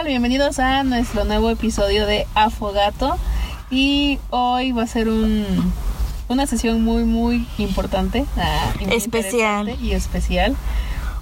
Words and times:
Hola, 0.00 0.06
¿qué 0.06 0.14
tal? 0.14 0.22
Bienvenidos 0.22 0.58
a 0.58 0.82
nuestro 0.82 1.24
nuevo 1.24 1.50
episodio 1.50 2.06
de 2.06 2.26
Afogato. 2.34 3.18
Y 3.70 4.18
hoy 4.30 4.72
va 4.72 4.84
a 4.84 4.86
ser 4.86 5.08
un, 5.08 5.44
una 6.28 6.46
sesión 6.46 6.82
muy, 6.82 7.04
muy 7.04 7.46
importante. 7.58 8.24
ah, 8.38 8.72
muy 8.80 8.94
Especial. 8.94 9.76
Y 9.82 9.92
especial. 9.92 10.56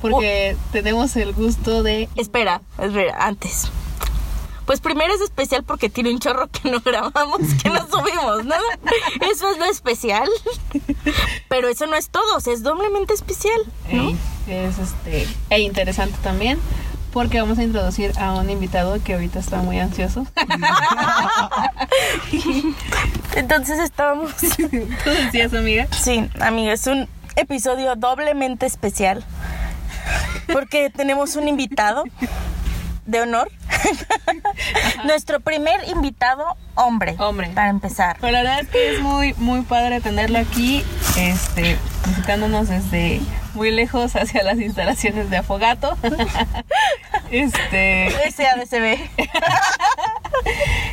Porque 0.00 0.56
tenemos 0.70 1.16
el 1.16 1.32
gusto 1.32 1.82
de... 1.82 2.08
Espera, 2.14 2.62
espera, 2.78 3.16
antes. 3.26 3.68
Pues 4.64 4.80
primero 4.80 5.12
es 5.12 5.22
especial 5.22 5.64
porque 5.64 5.88
tiene 5.88 6.10
un 6.10 6.20
chorro 6.20 6.46
que 6.46 6.70
no 6.70 6.80
grabamos, 6.80 7.40
que 7.60 7.70
no 7.70 7.80
subimos, 7.88 8.44
¿no? 8.44 8.54
Eso 9.32 9.50
es 9.50 9.58
lo 9.58 9.64
especial. 9.64 10.28
Pero 11.48 11.68
eso 11.68 11.86
no 11.86 11.96
es 11.96 12.10
todo, 12.10 12.36
o 12.36 12.40
sea, 12.40 12.52
es 12.52 12.62
doblemente 12.62 13.14
especial, 13.14 13.60
¿no? 13.90 14.14
es 14.46 14.78
este 14.78 15.26
e 15.50 15.60
interesante 15.60 16.16
también. 16.22 16.58
Porque 17.12 17.40
vamos 17.40 17.58
a 17.58 17.62
introducir 17.62 18.12
a 18.18 18.34
un 18.34 18.50
invitado 18.50 19.02
que 19.02 19.14
ahorita 19.14 19.38
está 19.38 19.58
muy 19.58 19.78
ansioso. 19.78 20.26
Entonces 23.34 23.78
estábamos... 23.78 24.34
¿Tú 24.36 25.10
decías, 25.10 25.54
amiga? 25.54 25.86
Sí, 25.90 26.28
amiga, 26.40 26.72
es 26.72 26.86
un 26.86 27.08
episodio 27.36 27.96
doblemente 27.96 28.66
especial. 28.66 29.24
Porque 30.52 30.90
tenemos 30.90 31.36
un 31.36 31.48
invitado 31.48 32.04
de 33.06 33.22
honor. 33.22 33.50
Nuestro 35.04 35.40
primer 35.40 35.88
invitado 35.88 36.56
hombre. 36.74 37.16
Hombre. 37.18 37.50
Para 37.54 37.70
empezar. 37.70 38.16
Pero 38.20 38.32
la 38.32 38.42
verdad 38.42 38.60
es 38.60 38.68
que 38.68 38.94
es 38.94 39.00
muy, 39.00 39.34
muy 39.34 39.62
padre 39.62 40.00
tenerlo 40.00 40.38
aquí, 40.38 40.84
este, 41.16 41.78
visitándonos 42.06 42.68
desde 42.68 43.20
muy 43.58 43.72
lejos 43.72 44.14
hacia 44.14 44.44
las 44.44 44.58
instalaciones 44.58 45.28
de 45.28 45.36
Afogato. 45.38 45.98
este, 47.30 48.08
SADCB. 48.30 49.00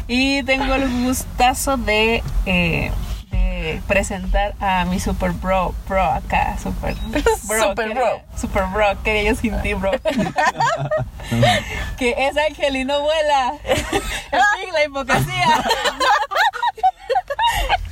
y 0.07 0.41
tengo 0.43 0.73
el 0.73 0.89
gustazo 1.05 1.77
de, 1.77 2.23
eh, 2.47 2.91
de 3.31 3.81
presentar 3.87 4.55
a 4.59 4.83
mi 4.85 4.99
super 4.99 5.31
bro, 5.31 5.75
bro 5.87 6.03
acá, 6.03 6.57
super 6.61 6.95
bro. 6.95 7.21
Super 7.37 7.93
bro. 7.93 8.21
Super 8.35 8.63
bro, 8.73 9.03
quería 9.03 9.31
yo 9.31 9.35
sin 9.35 9.61
ti, 9.61 9.75
bro. 9.75 9.91
que 11.99 12.15
es 12.17 12.35
Ángel 12.35 12.77
y 12.77 12.83
no 12.83 12.99
vuela. 12.99 13.53
En 13.63 13.77
fin, 13.77 14.73
la 14.73 14.85
hipocresía. 14.85 15.63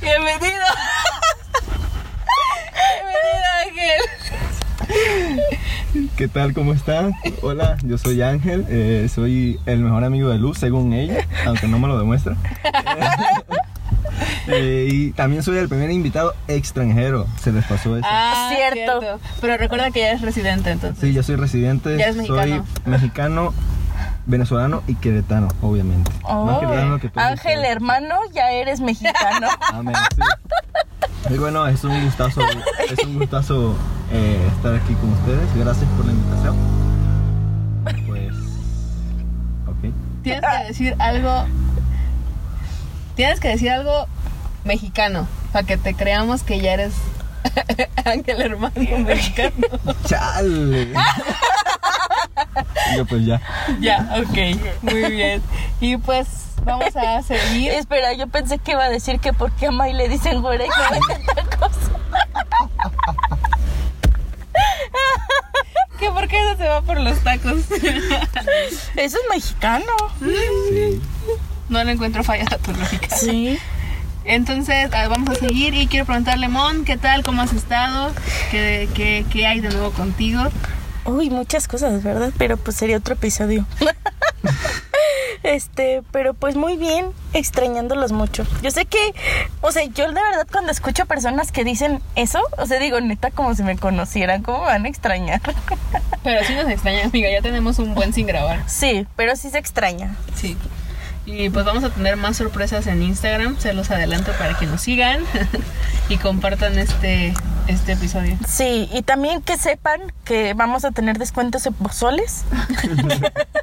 Bienvenido. 0.00 0.64
Bienvenido, 2.82 3.44
Ángel. 3.64 4.00
¿Qué 6.16 6.28
tal? 6.28 6.52
¿Cómo 6.54 6.72
están? 6.72 7.12
Hola, 7.42 7.76
yo 7.82 7.98
soy 7.98 8.22
Ángel, 8.22 8.64
eh, 8.68 9.08
soy 9.12 9.58
el 9.66 9.80
mejor 9.80 10.04
amigo 10.04 10.28
de 10.30 10.38
Luz, 10.38 10.58
según 10.58 10.92
ella, 10.92 11.26
aunque 11.46 11.66
no 11.68 11.78
me 11.78 11.88
lo 11.88 11.98
demuestra. 11.98 12.36
Eh, 14.46 14.88
y 14.92 15.10
también 15.12 15.42
soy 15.42 15.56
el 15.56 15.68
primer 15.70 15.90
invitado 15.90 16.34
extranjero, 16.48 17.26
se 17.42 17.50
les 17.50 17.64
pasó 17.64 17.96
eso. 17.96 18.06
Ah, 18.08 18.52
Cierto. 18.54 19.18
Pero 19.40 19.56
recuerda 19.56 19.90
que 19.90 20.00
ya 20.00 20.12
es 20.12 20.20
residente, 20.20 20.70
entonces. 20.70 21.00
Sí, 21.00 21.14
yo 21.14 21.22
soy 21.22 21.36
residente, 21.36 21.96
Ya 21.96 22.08
es 22.08 22.16
soy 22.16 22.28
mexicano. 22.28 22.64
mexicano, 22.84 23.54
venezolano 24.26 24.82
y 24.86 24.96
queretano, 24.96 25.48
obviamente. 25.62 26.10
Más 26.22 26.30
Oh, 26.30 26.60
queretano 26.60 27.00
que 27.00 27.08
todos 27.08 27.26
Ángel, 27.26 27.64
hermano, 27.64 28.16
ya 28.34 28.50
eres 28.52 28.80
mexicano. 28.80 29.48
Amén, 29.72 29.94
sí. 30.14 31.34
Y 31.34 31.38
bueno, 31.38 31.66
es 31.66 31.82
un 31.82 32.04
gustazo, 32.04 32.42
es 32.90 33.04
un 33.06 33.18
gustazo 33.18 33.74
eh, 34.14 34.48
estar 34.56 34.74
aquí 34.74 34.94
con 34.94 35.12
ustedes. 35.12 35.54
Gracias 35.56 35.90
por 35.96 36.06
la 36.06 36.12
invitación. 36.12 36.56
Pues, 38.06 38.34
ok. 39.66 39.92
Tienes 40.22 40.42
que 40.42 40.64
decir 40.68 40.96
algo. 40.98 41.44
Tienes 43.16 43.40
que 43.40 43.48
decir 43.48 43.70
algo 43.70 44.06
mexicano. 44.64 45.26
Para 45.52 45.66
que 45.66 45.76
te 45.76 45.94
creamos 45.94 46.42
que 46.42 46.60
ya 46.60 46.74
eres 46.74 46.94
Ángel 48.04 48.40
hermano 48.40 48.98
mexicano. 49.00 49.66
¡Chale! 50.06 50.92
Yo 52.96 53.04
pues 53.06 53.24
ya. 53.24 53.40
ya, 53.80 54.16
ok. 54.18 54.82
Muy 54.82 55.10
bien. 55.10 55.42
Y 55.80 55.96
pues 55.96 56.28
vamos 56.64 56.94
a 56.96 57.22
seguir. 57.22 57.70
Espera, 57.72 58.12
yo 58.12 58.26
pensé 58.28 58.58
que 58.58 58.72
iba 58.72 58.84
a 58.84 58.88
decir 58.88 59.18
que 59.20 59.32
por 59.32 59.52
qué 59.52 59.66
a 59.66 59.70
May 59.70 59.92
le 59.92 60.08
dicen 60.08 60.42
güera 60.42 60.64
y 60.64 60.68
no 60.68 60.74
venden 60.90 61.26
tacos. 61.26 61.76
¿Que 65.98 66.10
¿Por 66.10 66.28
qué 66.28 66.40
eso 66.40 66.53
se 66.64 66.70
va 66.70 66.80
por 66.80 66.98
los 66.98 67.18
tacos? 67.18 67.58
Eso 68.96 69.18
es 69.18 69.22
mexicano. 69.30 69.92
Sí. 70.18 70.98
No 71.68 71.84
le 71.84 71.92
encuentro 71.92 72.24
falla 72.24 72.46
a 72.50 72.56
tu 72.56 72.72
lógica. 72.72 73.14
Sí. 73.14 73.58
Entonces, 74.24 74.88
ah, 74.94 75.08
vamos 75.08 75.28
a 75.28 75.34
seguir 75.34 75.74
y 75.74 75.86
quiero 75.88 76.06
preguntarle, 76.06 76.48
Mon, 76.48 76.86
¿qué 76.86 76.96
tal? 76.96 77.22
¿Cómo 77.22 77.42
has 77.42 77.52
estado? 77.52 78.14
¿Qué, 78.50 78.88
qué, 78.94 79.26
qué 79.30 79.46
hay 79.46 79.60
de 79.60 79.68
nuevo 79.68 79.90
contigo? 79.90 80.42
Uy, 81.04 81.28
muchas 81.28 81.68
cosas, 81.68 82.02
¿verdad? 82.02 82.32
Pero 82.38 82.56
pues 82.56 82.78
sería 82.78 82.96
otro 82.96 83.12
episodio. 83.12 83.66
Este, 85.44 86.02
pero 86.10 86.32
pues 86.32 86.56
muy 86.56 86.78
bien, 86.78 87.06
extrañándolos 87.34 88.12
mucho. 88.12 88.46
Yo 88.62 88.70
sé 88.70 88.86
que, 88.86 89.14
o 89.60 89.70
sea, 89.72 89.84
yo 89.84 90.08
de 90.08 90.14
verdad 90.14 90.46
cuando 90.50 90.72
escucho 90.72 91.04
personas 91.04 91.52
que 91.52 91.64
dicen 91.64 92.00
eso, 92.16 92.40
o 92.56 92.66
sea, 92.66 92.78
digo, 92.80 92.98
neta, 93.02 93.30
como 93.30 93.54
si 93.54 93.62
me 93.62 93.76
conocieran, 93.76 94.42
¿cómo 94.42 94.60
me 94.60 94.64
van 94.64 94.86
a 94.86 94.88
extrañar? 94.88 95.42
Pero 96.24 96.42
sí 96.46 96.54
nos 96.54 96.68
extraña, 96.70 97.04
amiga, 97.04 97.30
ya 97.30 97.42
tenemos 97.42 97.78
un 97.78 97.94
buen 97.94 98.14
sin 98.14 98.26
grabar. 98.26 98.62
Sí, 98.66 99.06
pero 99.16 99.36
sí 99.36 99.50
se 99.50 99.58
extraña. 99.58 100.16
Sí. 100.34 100.56
Y 101.26 101.50
pues 101.50 101.66
vamos 101.66 101.84
a 101.84 101.90
tener 101.90 102.16
más 102.16 102.38
sorpresas 102.38 102.86
en 102.86 103.02
Instagram, 103.02 103.58
se 103.58 103.74
los 103.74 103.90
adelanto 103.90 104.32
para 104.38 104.58
que 104.58 104.66
nos 104.66 104.80
sigan 104.80 105.20
y 106.08 106.16
compartan 106.16 106.78
este, 106.78 107.34
este 107.66 107.92
episodio. 107.92 108.38
Sí, 108.48 108.88
y 108.92 109.02
también 109.02 109.42
que 109.42 109.58
sepan 109.58 110.00
que 110.24 110.54
vamos 110.54 110.86
a 110.86 110.90
tener 110.90 111.18
descuentos 111.18 111.66
en 111.66 111.74
pozoles. 111.74 112.44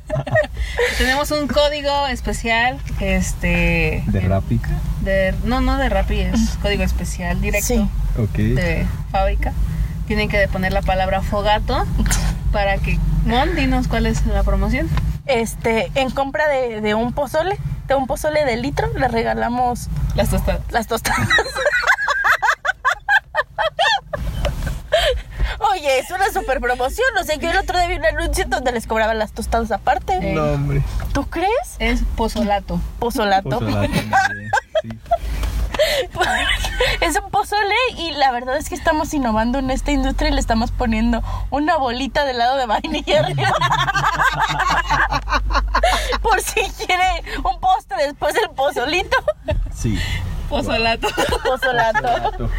Tenemos 0.97 1.31
un 1.31 1.47
código 1.47 2.07
especial, 2.07 2.79
este... 3.00 4.03
De 4.07 4.19
Rappi. 4.22 4.59
de- 5.02 5.34
no, 5.44 5.62
no 5.62 5.78
de 5.78 5.90
Rappi, 5.90 6.19
es 6.19 6.57
código 6.62 6.84
especial, 6.84 7.40
directo 7.41 7.68
Sí. 7.68 7.90
De 8.53 8.85
fábrica. 9.12 9.53
Tienen 10.07 10.29
que 10.29 10.47
poner 10.47 10.74
la 10.74 10.81
palabra 10.81 11.22
fogato 11.22 11.85
para 12.52 12.78
que... 12.78 13.00
Mon, 13.25 13.56
dinos 13.56 13.88
cuál 13.88 14.06
es 14.06 14.25
la 14.25 14.44
promoción. 14.44 14.90
Este, 15.25 15.91
en 15.96 16.09
compra 16.09 16.47
de, 16.47 16.81
de 16.81 16.96
un 16.96 17.13
pozole, 17.13 17.58
de 17.88 17.96
un 17.96 18.08
pozole 18.08 18.44
de 18.46 18.58
litro, 18.58 18.91
le 18.97 19.08
regalamos 19.08 19.88
Las 20.16 20.29
tostadas. 20.29 20.62
las 20.72 20.88
tostadas. 20.88 21.28
Oye, 25.82 25.98
es 25.98 26.12
una 26.12 26.32
super 26.32 26.62
promoción. 26.62 27.08
O 27.20 27.24
sea, 27.24 27.38
yo 27.38 27.50
el 27.50 27.58
otro 27.58 27.76
día 27.80 27.88
vi 27.88 27.96
un 27.96 28.06
anuncio 28.06 28.46
donde 28.48 28.72
les 28.72 28.86
cobraban 28.86 29.18
las 29.18 29.32
tostadas 29.32 29.72
aparte. 29.72 30.14
Eh. 30.14 30.34
No, 30.36 30.44
hombre. 30.44 30.84
¿Tú 31.12 31.28
crees? 31.28 31.76
Es 31.80 32.04
pozolato. 32.16 32.80
Pozolato. 33.00 33.60
Sí. 33.60 33.66
es 37.02 37.20
un 37.20 37.32
pozole 37.32 37.74
y 37.98 38.12
la 38.12 38.32
verdad 38.32 38.58
es 38.58 38.70
que 38.70 38.76
estamos 38.76 39.12
innovando 39.16 39.58
en 39.58 39.72
esta 39.72 39.92
industria 39.92 40.30
y 40.30 40.34
le 40.34 40.40
estamos 40.40 40.70
poniendo 40.70 41.24
una 41.50 41.78
bolita 41.78 42.26
de 42.26 42.32
helado 42.32 42.58
de 42.58 42.68
vainilla 42.68 43.22
arriba. 43.22 43.52
Por 46.22 46.40
si 46.42 46.62
quiere 46.86 47.24
un 47.44 47.60
postre 47.60 48.06
después 48.06 48.36
del 48.36 48.52
pozolito. 48.52 49.18
Sí. 49.74 50.00
Pozolato. 50.52 51.08
Pozolato. 51.44 52.02
Pozolato. 52.02 52.50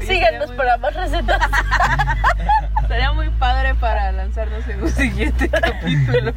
Síganos 0.00 0.50
para 0.52 0.76
más 0.78 0.92
recetas. 0.94 1.38
Estaría 2.82 3.12
muy 3.12 3.30
padre 3.30 3.74
para 3.76 4.10
lanzarnos 4.12 4.66
en 4.68 4.82
un 4.82 4.88
siguiente 4.90 5.48
capítulo 5.50 6.32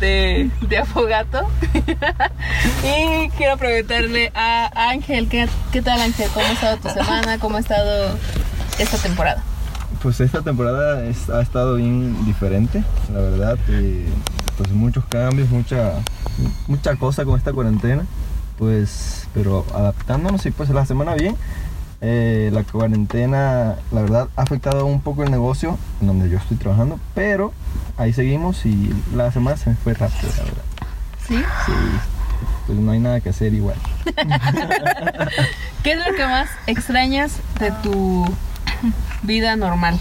de, 0.00 0.50
de 0.60 0.78
Afogato. 0.78 1.48
y 2.84 3.30
quiero 3.30 3.56
preguntarle 3.56 4.32
a 4.34 4.70
Ángel, 4.90 5.28
¿qué, 5.28 5.48
¿qué 5.72 5.80
tal 5.80 6.00
Ángel? 6.00 6.28
¿Cómo 6.34 6.46
ha 6.46 6.52
estado 6.52 6.76
tu 6.78 6.88
semana? 6.90 7.38
¿Cómo 7.38 7.56
ha 7.56 7.60
estado 7.60 8.18
esta 8.78 8.98
temporada? 8.98 9.42
Pues 10.02 10.20
esta 10.20 10.42
temporada 10.42 11.04
es- 11.04 11.30
ha 11.30 11.40
estado 11.40 11.76
bien 11.76 12.24
diferente, 12.26 12.82
la 13.12 13.20
verdad. 13.20 13.56
pues 14.56 14.70
muchos 14.72 15.04
cambios, 15.06 15.48
mucha, 15.48 15.92
mucha 16.66 16.96
cosa 16.96 17.24
con 17.24 17.38
esta 17.38 17.52
cuarentena. 17.52 18.04
Pues, 18.58 19.26
pero 19.34 19.64
adaptándonos 19.74 20.44
y 20.46 20.50
pues 20.50 20.70
la 20.70 20.86
semana 20.86 21.14
bien. 21.14 21.36
Eh, 22.04 22.50
la 22.52 22.64
cuarentena, 22.64 23.76
la 23.92 24.02
verdad, 24.02 24.28
ha 24.34 24.42
afectado 24.42 24.86
un 24.86 25.00
poco 25.00 25.22
el 25.22 25.30
negocio 25.30 25.78
en 26.00 26.08
donde 26.08 26.28
yo 26.28 26.38
estoy 26.38 26.56
trabajando, 26.56 26.98
pero 27.14 27.52
ahí 27.96 28.12
seguimos 28.12 28.66
y 28.66 28.92
la 29.14 29.30
semana 29.30 29.56
se 29.56 29.70
me 29.70 29.76
fue 29.76 29.94
rápido, 29.94 30.32
la 30.36 30.42
verdad. 30.42 30.62
¿Sí? 31.28 31.36
Sí, 31.36 31.72
pues 32.66 32.78
no 32.78 32.90
hay 32.90 32.98
nada 32.98 33.20
que 33.20 33.28
hacer 33.28 33.54
igual. 33.54 33.76
¿Qué 35.84 35.92
es 35.92 35.98
lo 35.98 36.16
que 36.16 36.24
más 36.24 36.50
extrañas 36.66 37.36
de 37.60 37.70
tu 37.84 38.24
vida 39.22 39.54
normal? 39.54 39.96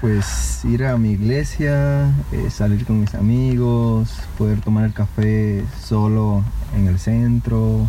pues 0.00 0.64
ir 0.64 0.84
a 0.84 0.96
mi 0.96 1.10
iglesia, 1.10 2.06
eh, 2.32 2.50
salir 2.50 2.84
con 2.86 3.00
mis 3.00 3.14
amigos, 3.14 4.10
poder 4.36 4.60
tomar 4.60 4.84
el 4.84 4.92
café 4.92 5.64
solo 5.82 6.44
en 6.74 6.88
el 6.88 6.98
centro 6.98 7.86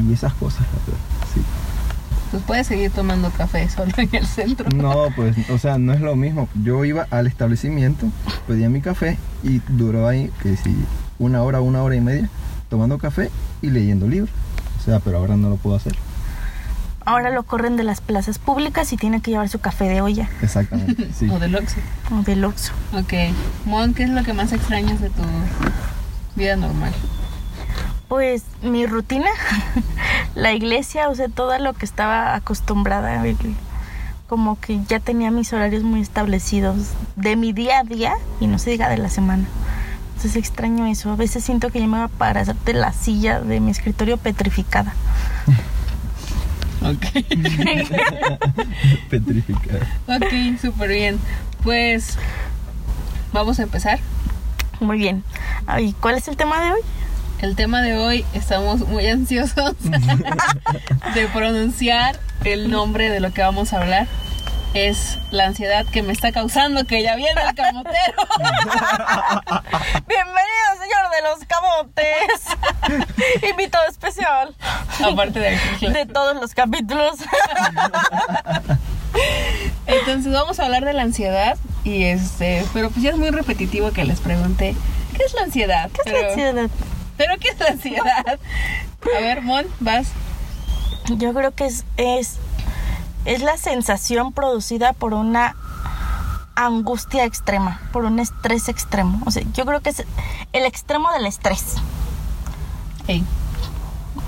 y 0.00 0.12
esas 0.12 0.32
cosas, 0.34 0.60
la 0.60 0.78
verdad, 0.86 1.04
sí. 1.34 1.40
Pues 2.30 2.42
puedes 2.42 2.66
seguir 2.66 2.90
tomando 2.90 3.30
café 3.30 3.68
solo 3.74 3.92
en 3.96 4.08
el 4.12 4.26
centro. 4.26 4.68
No, 4.70 5.06
pues, 5.16 5.36
o 5.50 5.58
sea, 5.58 5.78
no 5.78 5.92
es 5.92 6.00
lo 6.00 6.14
mismo. 6.14 6.48
Yo 6.62 6.84
iba 6.84 7.06
al 7.10 7.26
establecimiento, 7.26 8.06
pedía 8.46 8.68
mi 8.68 8.80
café 8.80 9.18
y 9.42 9.60
duraba 9.68 10.10
ahí, 10.10 10.30
que 10.42 10.56
si, 10.56 10.74
una 11.18 11.42
hora, 11.42 11.60
una 11.60 11.82
hora 11.82 11.96
y 11.96 12.00
media, 12.00 12.28
tomando 12.68 12.98
café 12.98 13.30
y 13.62 13.70
leyendo 13.70 14.06
libros. 14.06 14.30
O 14.78 14.84
sea, 14.84 15.00
pero 15.00 15.18
ahora 15.18 15.36
no 15.36 15.48
lo 15.48 15.56
puedo 15.56 15.76
hacer. 15.76 15.94
Ahora 17.04 17.30
lo 17.30 17.42
corren 17.42 17.76
de 17.78 17.84
las 17.84 18.02
plazas 18.02 18.38
públicas 18.38 18.92
y 18.92 18.98
tiene 18.98 19.22
que 19.22 19.30
llevar 19.30 19.48
su 19.48 19.60
café 19.60 19.84
de 19.84 20.02
olla 20.02 20.28
Exactamente, 20.42 21.08
sí. 21.18 21.26
O 21.32 21.38
del 21.38 21.54
Oxxo. 21.56 21.80
o 22.12 22.22
del 22.22 22.44
Oxxo. 22.44 22.72
Ok. 22.92 23.14
Mon, 23.64 23.94
¿qué 23.94 24.02
es 24.02 24.10
lo 24.10 24.22
que 24.24 24.34
más 24.34 24.52
extrañas 24.52 25.00
de 25.00 25.08
tu 25.08 25.22
vida 26.36 26.56
normal? 26.56 26.92
Pues 28.08 28.42
mi 28.62 28.86
rutina, 28.86 29.30
la 30.34 30.52
iglesia, 30.52 31.08
o 31.10 31.14
sea, 31.14 31.28
todo 31.28 31.58
lo 31.58 31.74
que 31.74 31.84
estaba 31.84 32.34
acostumbrada, 32.34 33.22
como 34.26 34.58
que 34.60 34.80
ya 34.88 35.00
tenía 35.00 35.30
mis 35.30 35.52
horarios 35.52 35.82
muy 35.82 36.00
establecidos 36.00 36.90
de 37.16 37.36
mi 37.36 37.52
día 37.52 37.80
a 37.80 37.84
día 37.84 38.14
y 38.40 38.46
no 38.46 38.58
se 38.58 38.70
diga 38.70 38.88
de 38.88 38.98
la 38.98 39.08
semana. 39.08 39.44
Entonces 40.08 40.36
extraño 40.36 40.86
eso. 40.86 41.12
A 41.12 41.16
veces 41.16 41.44
siento 41.44 41.70
que 41.70 41.80
ya 41.80 41.86
me 41.86 41.98
va 41.98 42.04
a 42.04 42.08
parar 42.08 42.54
de 42.54 42.72
la 42.72 42.92
silla 42.92 43.40
de 43.40 43.60
mi 43.60 43.70
escritorio 43.70 44.16
petrificada. 44.16 44.94
Ok. 46.82 47.06
Petrificada. 49.10 49.86
ok, 50.06 50.60
súper 50.60 50.90
bien. 50.90 51.18
Pues 51.62 52.16
vamos 53.32 53.58
a 53.60 53.62
empezar. 53.62 54.00
Muy 54.80 54.98
bien. 54.98 55.24
¿Y 55.78 55.92
cuál 55.94 56.16
es 56.16 56.28
el 56.28 56.36
tema 56.36 56.60
de 56.62 56.72
hoy? 56.72 56.80
El 57.40 57.54
tema 57.54 57.82
de 57.82 57.96
hoy 57.96 58.24
estamos 58.34 58.80
muy 58.80 59.06
ansiosos 59.06 59.74
de 61.14 61.28
pronunciar 61.28 62.18
el 62.44 62.68
nombre 62.68 63.10
de 63.10 63.20
lo 63.20 63.32
que 63.32 63.42
vamos 63.42 63.72
a 63.72 63.80
hablar. 63.80 64.08
Es 64.74 65.18
la 65.30 65.46
ansiedad 65.46 65.86
que 65.86 66.02
me 66.02 66.12
está 66.12 66.32
causando 66.32 66.84
que 66.84 67.00
ya 67.02 67.14
viene 67.14 67.40
el 67.40 67.54
camotero. 67.54 67.94
Bienvenido, 70.08 70.68
señor 70.80 71.10
de 71.14 71.22
los 71.22 71.38
camotes. 71.46 72.42
Invitado 73.50 73.88
especial 73.88 74.54
Aparte 75.02 75.38
de 75.38 75.90
de 75.90 76.06
todos 76.06 76.36
los 76.36 76.54
capítulos. 76.54 77.18
Entonces 79.86 80.32
vamos 80.32 80.58
a 80.58 80.64
hablar 80.64 80.84
de 80.84 80.92
la 80.92 81.02
ansiedad 81.02 81.56
y 81.84 82.02
este, 82.02 82.64
pero 82.74 82.90
pues 82.90 83.02
ya 83.02 83.10
es 83.10 83.16
muy 83.16 83.30
repetitivo 83.30 83.92
que 83.92 84.04
les 84.04 84.20
pregunte 84.20 84.74
¿qué 85.16 85.24
es 85.24 85.34
la 85.34 85.42
ansiedad? 85.42 85.88
¿Qué 85.90 86.00
es 86.04 86.04
pero, 86.04 86.20
la 86.20 86.28
ansiedad? 86.28 86.70
Pero 87.18 87.34
¿qué 87.38 87.48
es 87.48 87.58
la 87.60 87.66
ansiedad? 87.66 88.38
A 89.16 89.20
ver, 89.20 89.42
Mon, 89.42 89.66
vas. 89.80 90.08
Yo 91.10 91.34
creo 91.34 91.54
que 91.54 91.66
es, 91.66 91.84
es, 91.98 92.36
es 93.24 93.42
la 93.42 93.56
sensación 93.58 94.32
producida 94.32 94.92
por 94.94 95.12
una 95.14 95.54
angustia 96.54 97.24
extrema, 97.24 97.80
por 97.92 98.04
un 98.04 98.18
estrés 98.18 98.68
extremo. 98.68 99.22
O 99.26 99.30
sea, 99.30 99.42
yo 99.54 99.64
creo 99.64 99.80
que 99.80 99.90
es 99.90 100.04
el 100.52 100.64
extremo 100.64 101.10
del 101.12 101.26
estrés. 101.26 101.76
Hey, 103.06 103.24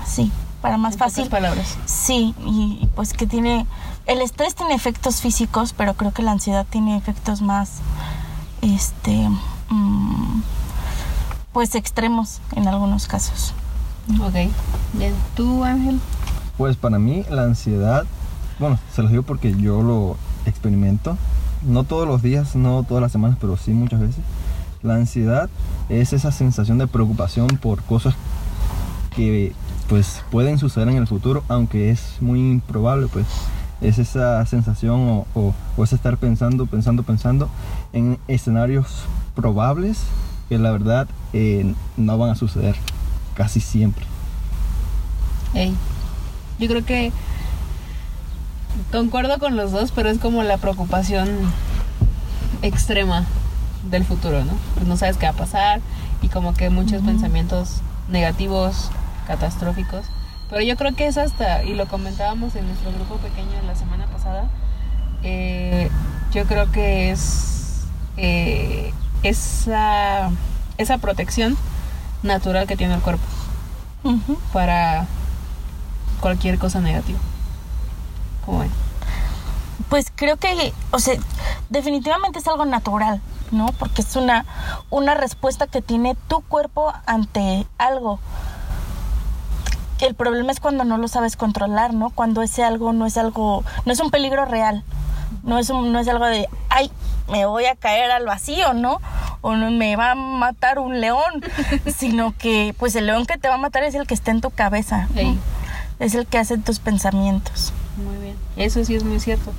Sí, 0.05 0.31
para 0.61 0.77
más 0.77 0.93
en 0.93 0.99
fácil. 0.99 1.29
palabras. 1.29 1.77
Sí, 1.85 2.33
y, 2.45 2.79
y 2.81 2.87
pues 2.95 3.13
que 3.13 3.27
tiene... 3.27 3.65
El 4.07 4.21
estrés 4.21 4.55
tiene 4.55 4.73
efectos 4.73 5.21
físicos, 5.21 5.73
pero 5.73 5.93
creo 5.93 6.11
que 6.11 6.23
la 6.23 6.31
ansiedad 6.31 6.65
tiene 6.69 6.97
efectos 6.97 7.41
más, 7.41 7.73
este, 8.61 9.29
mm, 9.69 10.41
pues 11.53 11.75
extremos 11.75 12.39
en 12.55 12.67
algunos 12.67 13.07
casos. 13.07 13.53
Ok, 14.21 14.51
bien. 14.93 15.13
¿Tú, 15.35 15.63
Ángel? 15.63 15.99
Pues 16.57 16.75
para 16.75 16.99
mí 16.99 17.23
la 17.29 17.43
ansiedad, 17.43 18.05
bueno, 18.59 18.79
se 18.93 19.01
los 19.01 19.11
digo 19.11 19.23
porque 19.23 19.55
yo 19.55 19.81
lo 19.81 20.17
experimento, 20.45 21.17
no 21.63 21.83
todos 21.83 22.07
los 22.07 22.21
días, 22.21 22.55
no 22.55 22.83
todas 22.83 23.01
las 23.01 23.11
semanas, 23.11 23.37
pero 23.39 23.57
sí 23.57 23.71
muchas 23.71 23.99
veces. 23.99 24.23
La 24.81 24.95
ansiedad 24.95 25.49
es 25.89 26.13
esa 26.13 26.31
sensación 26.31 26.77
de 26.77 26.87
preocupación 26.87 27.47
por 27.47 27.83
cosas 27.83 28.15
que 29.15 29.53
pues 29.87 30.23
pueden 30.31 30.57
suceder 30.57 30.89
en 30.89 30.97
el 30.97 31.07
futuro, 31.07 31.43
aunque 31.49 31.91
es 31.91 32.17
muy 32.21 32.39
improbable, 32.39 33.07
pues 33.07 33.25
es 33.81 33.99
esa 33.99 34.45
sensación 34.45 34.99
o, 35.09 35.25
o, 35.33 35.53
o 35.75 35.83
es 35.83 35.91
estar 35.93 36.17
pensando, 36.17 36.65
pensando, 36.65 37.03
pensando 37.03 37.49
en 37.93 38.17
escenarios 38.27 39.03
probables 39.35 39.99
que 40.51 40.57
la 40.57 40.71
verdad 40.71 41.07
eh, 41.31 41.73
no 41.95 42.17
van 42.17 42.31
a 42.31 42.35
suceder 42.35 42.75
casi 43.35 43.61
siempre. 43.61 44.03
Hey. 45.53 45.73
Yo 46.59 46.67
creo 46.67 46.83
que 46.83 47.13
concuerdo 48.91 49.39
con 49.39 49.55
los 49.55 49.71
dos, 49.71 49.93
pero 49.93 50.09
es 50.09 50.17
como 50.17 50.43
la 50.43 50.57
preocupación 50.57 51.29
extrema 52.63 53.23
del 53.89 54.03
futuro, 54.03 54.43
¿no? 54.43 54.51
Pues 54.73 54.87
no 54.87 54.97
sabes 54.97 55.15
qué 55.15 55.25
va 55.25 55.31
a 55.31 55.35
pasar 55.37 55.79
y 56.21 56.27
como 56.27 56.53
que 56.53 56.69
muchos 56.69 57.01
pensamientos 57.01 57.77
negativos, 58.09 58.91
catastróficos. 59.27 60.05
Pero 60.49 60.63
yo 60.63 60.75
creo 60.75 60.93
que 60.93 61.07
es 61.07 61.17
hasta, 61.17 61.63
y 61.63 61.75
lo 61.75 61.87
comentábamos 61.87 62.57
en 62.57 62.67
nuestro 62.67 62.91
grupo 62.91 63.15
pequeño 63.19 63.53
la 63.65 63.75
semana 63.75 64.05
pasada, 64.07 64.49
eh, 65.23 65.89
yo 66.33 66.43
creo 66.43 66.69
que 66.73 67.11
es 67.11 67.85
eh, 68.17 68.91
esa, 69.23 70.31
esa 70.77 70.97
protección 70.97 71.57
natural 72.23 72.67
que 72.67 72.77
tiene 72.77 72.95
el 72.95 73.01
cuerpo 73.01 73.23
para 74.53 75.05
cualquier 76.19 76.57
cosa 76.57 76.81
negativa. 76.81 77.19
¿Cómo 78.45 78.59
ven? 78.59 78.71
Pues 79.89 80.11
creo 80.15 80.37
que, 80.37 80.73
o 80.91 80.99
sea, 80.99 81.15
definitivamente 81.69 82.39
es 82.39 82.47
algo 82.47 82.65
natural, 82.65 83.21
¿no? 83.51 83.67
Porque 83.77 84.01
es 84.01 84.15
una, 84.15 84.45
una 84.89 85.15
respuesta 85.15 85.67
que 85.67 85.81
tiene 85.81 86.15
tu 86.27 86.41
cuerpo 86.41 86.93
ante 87.05 87.67
algo. 87.77 88.19
El 89.99 90.15
problema 90.15 90.51
es 90.51 90.59
cuando 90.59 90.83
no 90.83 90.97
lo 90.97 91.07
sabes 91.07 91.35
controlar, 91.35 91.93
¿no? 91.93 92.09
Cuando 92.09 92.41
ese 92.41 92.63
algo 92.63 92.93
no 92.93 93.05
es 93.05 93.17
algo, 93.17 93.63
no 93.85 93.93
es 93.93 93.99
un 93.99 94.09
peligro 94.09 94.45
real. 94.45 94.83
No 95.43 95.57
es, 95.59 95.69
un- 95.69 95.91
no 95.91 95.99
es 95.99 96.07
algo 96.07 96.25
de, 96.25 96.47
ay, 96.69 96.91
me 97.29 97.45
voy 97.45 97.65
a 97.65 97.75
caer 97.75 98.11
al 98.11 98.25
vacío, 98.25 98.73
¿no? 98.73 98.99
O 99.41 99.55
no, 99.55 99.71
me 99.71 99.95
va 99.95 100.11
a 100.11 100.15
matar 100.15 100.79
un 100.79 100.99
león, 101.01 101.41
sino 101.97 102.35
que 102.37 102.75
pues 102.77 102.95
el 102.95 103.07
león 103.07 103.25
que 103.25 103.37
te 103.37 103.47
va 103.47 103.55
a 103.55 103.57
matar 103.57 103.83
es 103.83 103.95
el 103.95 104.05
que 104.07 104.13
está 104.13 104.31
en 104.31 104.41
tu 104.41 104.49
cabeza, 104.51 105.07
es 105.99 106.13
el 106.15 106.25
que 106.27 106.37
hace 106.37 106.57
tus 106.57 106.79
pensamientos. 106.79 107.73
Muy 107.97 108.17
bien. 108.17 108.35
Eso 108.57 108.83
sí 108.85 108.95
es 108.95 109.03
muy 109.03 109.19
cierto. 109.19 109.51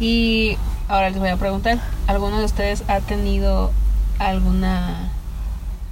Y 0.00 0.56
ahora 0.88 1.10
les 1.10 1.18
voy 1.18 1.28
a 1.30 1.36
preguntar, 1.36 1.78
¿alguno 2.06 2.38
de 2.38 2.44
ustedes 2.44 2.84
ha 2.88 3.00
tenido 3.00 3.72
alguna 4.18 5.10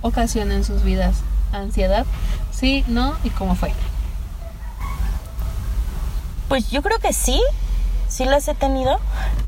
ocasión 0.03 0.53
en 0.53 0.63
sus 0.65 0.83
vidas 0.83 1.17
ansiedad? 1.53 2.05
Sí, 2.53 2.85
no, 2.89 3.15
¿y 3.25 3.31
cómo 3.31 3.55
fue? 3.55 3.73
Pues 6.49 6.71
yo 6.71 6.83
creo 6.83 6.99
que 6.99 7.13
sí, 7.13 7.43
sí 8.15 8.25
las 8.25 8.47
he 8.47 8.55
tenido, 8.55 9.01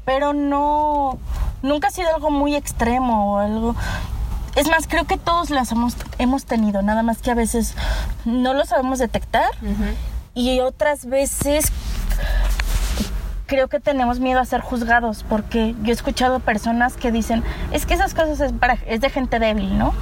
pero 0.05 0.33
no, 0.33 1.19
nunca 1.63 1.89
ha 1.89 1.91
sido 1.91 2.15
algo 2.15 2.31
muy 2.31 2.55
extremo 2.57 3.35
o 3.35 3.39
algo... 3.39 3.77
Es 4.57 4.69
más, 4.69 4.89
creo 4.89 5.05
que 5.05 5.19
todos 5.19 5.51
las 5.51 5.71
hemos, 5.71 5.97
hemos 6.19 6.47
tenido, 6.47 6.83
nada 6.83 7.03
más 7.03 7.19
que 7.19 7.31
a 7.31 7.35
veces 7.35 7.75
no 8.25 8.55
lo 8.55 8.65
sabemos 8.65 8.99
detectar 8.99 9.51
y 10.35 10.61
otras 10.61 11.05
veces 11.07 11.71
creo 13.45 13.69
que 13.69 13.81
tenemos 13.81 14.19
miedo 14.19 14.41
a 14.41 14.45
ser 14.47 14.63
juzgados 14.63 15.25
porque 15.29 15.75
yo 15.83 15.91
he 15.91 15.93
escuchado 15.93 16.41
personas 16.41 16.95
que 16.95 17.13
dicen, 17.13 17.45
es 17.71 17.87
que 17.87 17.95
esas 17.95 18.15
cosas 18.15 18.41
es, 18.41 18.53
para, 18.53 18.79
es 18.87 19.01
de 19.01 19.11
gente 19.11 19.39
débil, 19.39 19.79
¿no? 19.79 19.93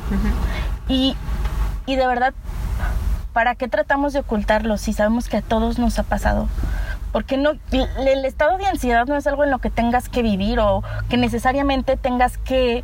Y, 0.89 1.17
y 1.85 1.97
de 1.97 2.07
verdad, 2.07 2.33
¿para 3.33 3.57
qué 3.57 3.69
tratamos 3.69 4.13
de 4.13 4.21
ocultarlo 4.21 4.79
si 4.79 4.93
sabemos 4.93 5.29
que 5.29 5.39
a 5.39 5.43
todos 5.43 5.79
nos 5.79 5.99
ha 5.99 6.05
pasado? 6.05 6.49
Porque 7.15 7.37
no, 7.37 7.53
el, 7.71 8.09
el 8.09 8.25
estado 8.25 8.59
de 8.59 8.67
ansiedad 8.67 9.07
no 9.07 9.15
es 9.15 9.25
algo 9.29 9.45
en 9.45 9.53
lo 9.53 9.61
que 9.61 9.71
tengas 9.71 10.09
que 10.09 10.21
vivir 10.21 10.59
o 10.59 10.83
que 11.09 11.17
necesariamente 11.17 11.97
tengas 11.97 12.39
que 12.39 12.83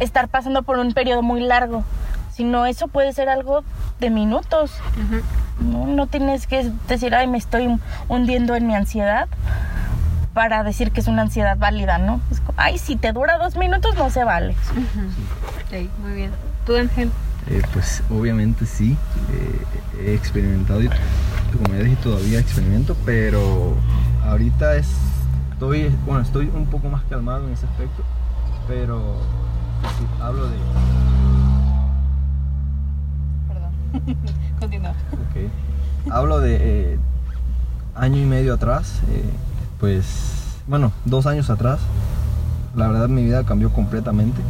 estar 0.00 0.28
pasando 0.28 0.62
por 0.62 0.78
un 0.78 0.94
periodo 0.94 1.20
muy 1.20 1.40
largo, 1.40 1.84
sino 2.32 2.64
eso 2.64 2.88
puede 2.88 3.12
ser 3.12 3.28
algo 3.28 3.62
de 4.00 4.08
minutos. 4.08 4.72
No, 5.60 5.86
no 5.86 6.06
tienes 6.06 6.46
que 6.46 6.72
decir, 6.88 7.14
ay, 7.14 7.26
me 7.26 7.36
estoy 7.36 7.78
hundiendo 8.08 8.56
en 8.56 8.66
mi 8.66 8.74
ansiedad 8.74 9.28
para 10.32 10.64
decir 10.64 10.90
que 10.90 11.00
es 11.00 11.06
una 11.06 11.20
ansiedad 11.20 11.58
válida, 11.58 11.98
¿no? 11.98 12.22
Es 12.30 12.40
como, 12.40 12.58
ay, 12.58 12.78
si 12.78 12.96
te 12.96 13.12
dura 13.12 13.36
dos 13.36 13.54
minutos 13.56 13.96
no 13.96 14.08
se 14.08 14.24
vale. 14.24 14.56
Sí, 15.68 15.90
muy 16.00 16.12
bien. 16.14 16.30
¿Tú, 16.64 16.74
Ángel? 16.74 17.10
Eh, 17.50 17.60
pues 17.74 18.02
obviamente 18.08 18.64
sí, 18.64 18.96
eh, 19.30 20.06
he 20.06 20.14
experimentado 20.14 20.82
y 20.82 20.88
como 20.88 21.74
ya 21.74 21.84
dije 21.84 21.96
todavía 22.02 22.40
experimento, 22.40 22.96
pero 23.04 23.76
ahorita 24.24 24.76
es 24.76 24.88
estoy, 25.52 25.94
bueno, 26.06 26.22
estoy 26.22 26.50
un 26.54 26.66
poco 26.66 26.88
más 26.88 27.02
calmado 27.04 27.46
en 27.46 27.52
ese 27.52 27.66
aspecto, 27.66 28.02
pero 28.66 29.18
si 29.98 30.22
hablo 30.22 30.48
de... 30.48 30.56
Perdón. 33.48 34.16
Continúa. 34.60 34.90
Ok. 34.90 36.10
Hablo 36.10 36.40
de 36.40 36.56
eh, 36.60 36.98
año 37.94 38.22
y 38.22 38.24
medio 38.24 38.54
atrás, 38.54 39.00
pues, 39.80 40.56
bueno, 40.66 40.92
dos 41.04 41.26
años 41.26 41.50
atrás, 41.50 41.80
la 42.74 42.88
verdad 42.88 43.08
mi 43.08 43.22
vida 43.22 43.44
cambió 43.44 43.70
completamente. 43.70 44.40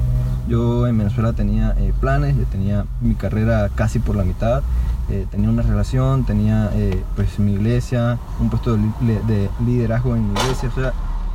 Yo 0.49 0.87
en 0.87 0.99
Venezuela 0.99 1.33
tenía 1.33 1.75
eh, 1.79 1.93
planes, 2.01 2.37
yo 2.37 2.45
tenía 2.45 2.85
mi 3.01 3.15
carrera 3.15 3.71
casi 3.75 3.99
por 3.99 4.15
la 4.15 4.25
mitad, 4.25 4.63
eh, 5.09 5.27
tenía 5.31 5.49
una 5.49 5.63
relación, 5.63 6.25
tenía 6.25 6.71
eh, 6.75 7.03
pues 7.17 7.39
mi 7.39 7.53
iglesia, 7.55 8.19
un 8.41 8.51
puesto 8.51 8.77
de, 8.77 8.83
li- 9.01 9.21
de 9.27 9.49
liderazgo 9.65 10.15
en 10.17 10.33
mi 10.33 10.39
iglesia, 10.41 10.69
o 10.71 10.75
sea, 10.75 10.93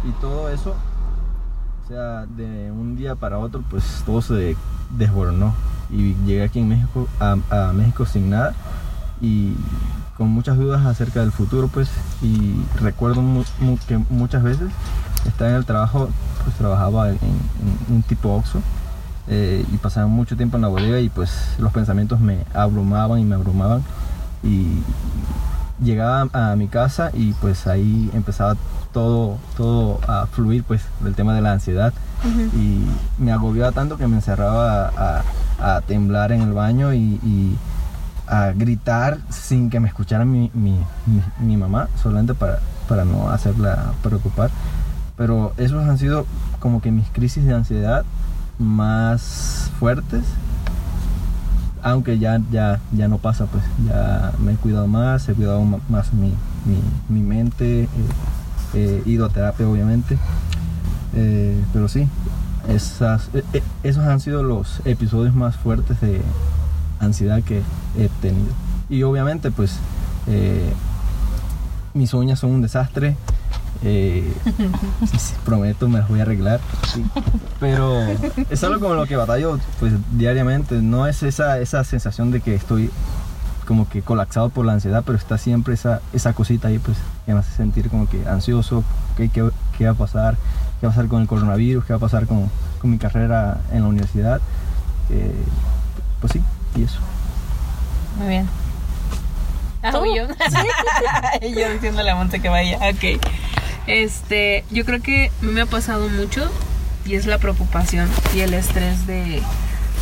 y 0.07 0.11
todo 0.21 0.49
eso, 0.49 0.75
o 1.85 1.87
sea, 1.87 2.25
de 2.27 2.71
un 2.71 2.95
día 2.95 3.15
para 3.15 3.39
otro, 3.39 3.63
pues 3.69 3.83
todo 4.05 4.21
se 4.21 4.55
desboronó. 4.95 5.53
Y 5.91 6.13
llegué 6.25 6.43
aquí 6.43 6.59
en 6.59 6.69
México, 6.69 7.07
a, 7.19 7.71
México 7.73 8.05
sin 8.05 8.29
nada 8.29 8.53
y 9.19 9.55
con 10.17 10.29
muchas 10.29 10.55
dudas 10.55 10.85
acerca 10.85 11.21
del 11.21 11.31
futuro, 11.31 11.67
pues, 11.67 11.89
y 12.21 12.61
recuerdo 12.79 13.23
que 13.87 13.97
muchas 14.11 14.43
veces 14.43 14.69
estaba 15.25 15.49
en 15.49 15.55
el 15.55 15.65
trabajo, 15.65 16.09
pues 16.43 16.55
trabajaba 16.57 17.09
en, 17.09 17.15
en 17.15 17.95
un 17.95 18.03
tipo 18.03 18.29
Oxxo 18.35 18.61
eh, 19.27 19.65
y 19.71 19.77
pasaba 19.77 20.07
mucho 20.07 20.35
tiempo 20.37 20.57
en 20.57 20.61
la 20.63 20.67
bodega 20.69 20.99
y 20.99 21.09
pues 21.09 21.31
los 21.59 21.71
pensamientos 21.71 22.19
me 22.19 22.39
abrumaban 22.53 23.19
y 23.19 23.25
me 23.25 23.35
abrumaban. 23.35 23.83
Y 24.43 24.81
llegaba 25.83 26.27
a 26.33 26.55
mi 26.55 26.67
casa 26.67 27.11
y 27.13 27.33
pues 27.33 27.67
ahí 27.67 28.09
empezaba 28.13 28.55
todo, 28.93 29.37
todo 29.55 29.99
a 30.07 30.25
fluir 30.27 30.63
pues 30.63 30.81
del 31.01 31.15
tema 31.15 31.33
de 31.33 31.41
la 31.41 31.51
ansiedad. 31.53 31.93
Y 32.53 32.83
me 33.17 33.31
agobiaba 33.31 33.71
tanto 33.71 33.97
que 33.97 34.07
me 34.07 34.15
encerraba 34.17 34.87
a, 34.87 35.19
a- 35.19 35.75
a 35.77 35.81
temblar 35.81 36.31
en 36.31 36.41
el 36.41 36.53
baño 36.53 36.93
y, 36.93 36.99
y 37.23 37.57
a 38.27 38.51
gritar 38.55 39.17
sin 39.29 39.69
que 39.69 39.79
me 39.79 39.87
escuchara 39.89 40.23
mi, 40.25 40.49
mi- 40.53 40.79
mi- 41.05 41.45
mi 41.45 41.57
mamá, 41.57 41.87
solamente 42.01 42.33
para, 42.33 42.59
para 42.87 43.03
no 43.05 43.29
hacerla 43.29 43.91
preocupar. 44.01 44.49
Pero 45.17 45.51
esos 45.57 45.83
han 45.87 45.97
sido 45.97 46.25
como 46.59 46.81
que 46.81 46.91
mis 46.91 47.09
crisis 47.09 47.45
de 47.45 47.53
ansiedad 47.53 48.03
más 48.59 49.71
fuertes. 49.79 50.23
Aunque 51.81 52.19
ya, 52.19 52.41
ya, 52.51 52.81
ya 52.91 53.07
no 53.07 53.17
pasa, 53.17 53.45
pues 53.45 53.63
ya 53.87 54.33
me 54.43 54.51
he 54.51 54.55
cuidado 54.55 54.87
más, 54.87 55.27
he 55.29 55.33
cuidado 55.33 55.63
más 55.87 56.13
mi, 56.13 56.33
mi, 56.65 56.81
mi 57.07 57.21
mente, 57.21 57.87
eh, 58.73 59.03
he 59.05 59.09
ido 59.09 59.25
a 59.25 59.29
terapia 59.29 59.67
obviamente. 59.67 60.17
Eh, 61.15 61.63
pero 61.71 61.87
sí, 61.87 62.07
esas, 62.67 63.29
eh, 63.33 63.43
eh, 63.53 63.63
esos 63.83 64.05
han 64.05 64.19
sido 64.19 64.43
los 64.43 64.81
episodios 64.85 65.33
más 65.33 65.55
fuertes 65.55 66.01
de 66.01 66.21
ansiedad 66.99 67.41
que 67.43 67.61
he 67.97 68.09
tenido. 68.21 68.51
Y 68.89 69.03
obviamente 69.03 69.49
pues 69.49 69.77
eh, 70.27 70.73
mis 71.93 72.13
uñas 72.13 72.39
son 72.39 72.51
un 72.51 72.61
desastre. 72.61 73.15
Eh, 73.83 74.33
sí, 75.11 75.17
sí, 75.17 75.33
prometo, 75.45 75.87
me 75.87 75.99
las 75.99 76.09
voy 76.09 76.19
a 76.19 76.23
arreglar. 76.23 76.59
sí. 76.93 77.03
Pero 77.59 78.01
es 78.49 78.63
algo 78.63 78.87
con 78.87 78.97
lo 78.97 79.05
que 79.05 79.15
batallo 79.15 79.59
pues 79.79 79.93
diariamente. 80.11 80.75
No 80.81 81.07
es 81.07 81.23
esa, 81.23 81.59
esa 81.59 81.83
sensación 81.83 82.31
de 82.31 82.41
que 82.41 82.55
estoy 82.55 82.89
como 83.65 83.87
que 83.87 84.01
colapsado 84.01 84.49
por 84.49 84.65
la 84.65 84.73
ansiedad, 84.73 85.03
pero 85.05 85.17
está 85.17 85.37
siempre 85.37 85.75
esa, 85.75 86.01
esa 86.11 86.33
cosita 86.33 86.69
ahí 86.69 86.79
pues 86.79 86.97
que 87.25 87.33
me 87.33 87.39
hace 87.39 87.51
sentir 87.51 87.89
como 87.89 88.09
que 88.09 88.27
ansioso, 88.27 88.83
¿qué, 89.15 89.29
qué, 89.29 89.47
qué 89.77 89.85
va 89.85 89.91
a 89.91 89.95
pasar? 89.95 90.37
¿Qué 90.79 90.87
va 90.87 90.91
a 90.91 90.95
pasar 90.95 91.07
con 91.07 91.21
el 91.21 91.27
coronavirus? 91.27 91.85
¿Qué 91.85 91.93
va 91.93 91.97
a 91.97 91.99
pasar 91.99 92.25
con, 92.25 92.49
con 92.81 92.89
mi 92.89 92.97
carrera 92.97 93.59
en 93.71 93.83
la 93.83 93.89
universidad? 93.89 94.41
Eh, 95.09 95.35
pues 96.19 96.33
sí, 96.33 96.41
y 96.75 96.83
eso. 96.83 96.99
Muy 98.17 98.27
bien. 98.27 98.49
Ah, 99.83 99.91
yo. 99.91 100.27
Y 101.47 101.53
yo 101.53 101.69
diciéndole 101.71 102.09
a 102.09 102.15
Monte 102.15 102.41
que 102.41 102.49
vaya. 102.49 102.77
Ok. 102.89 103.21
Este, 103.89 104.63
yo 104.69 104.85
creo 104.85 105.01
que 105.01 105.31
me 105.41 105.61
ha 105.61 105.65
pasado 105.65 106.09
mucho 106.09 106.49
y 107.05 107.15
es 107.15 107.25
la 107.25 107.39
preocupación 107.39 108.07
y 108.35 108.41
el 108.41 108.53
estrés 108.53 109.07
de, 109.07 109.41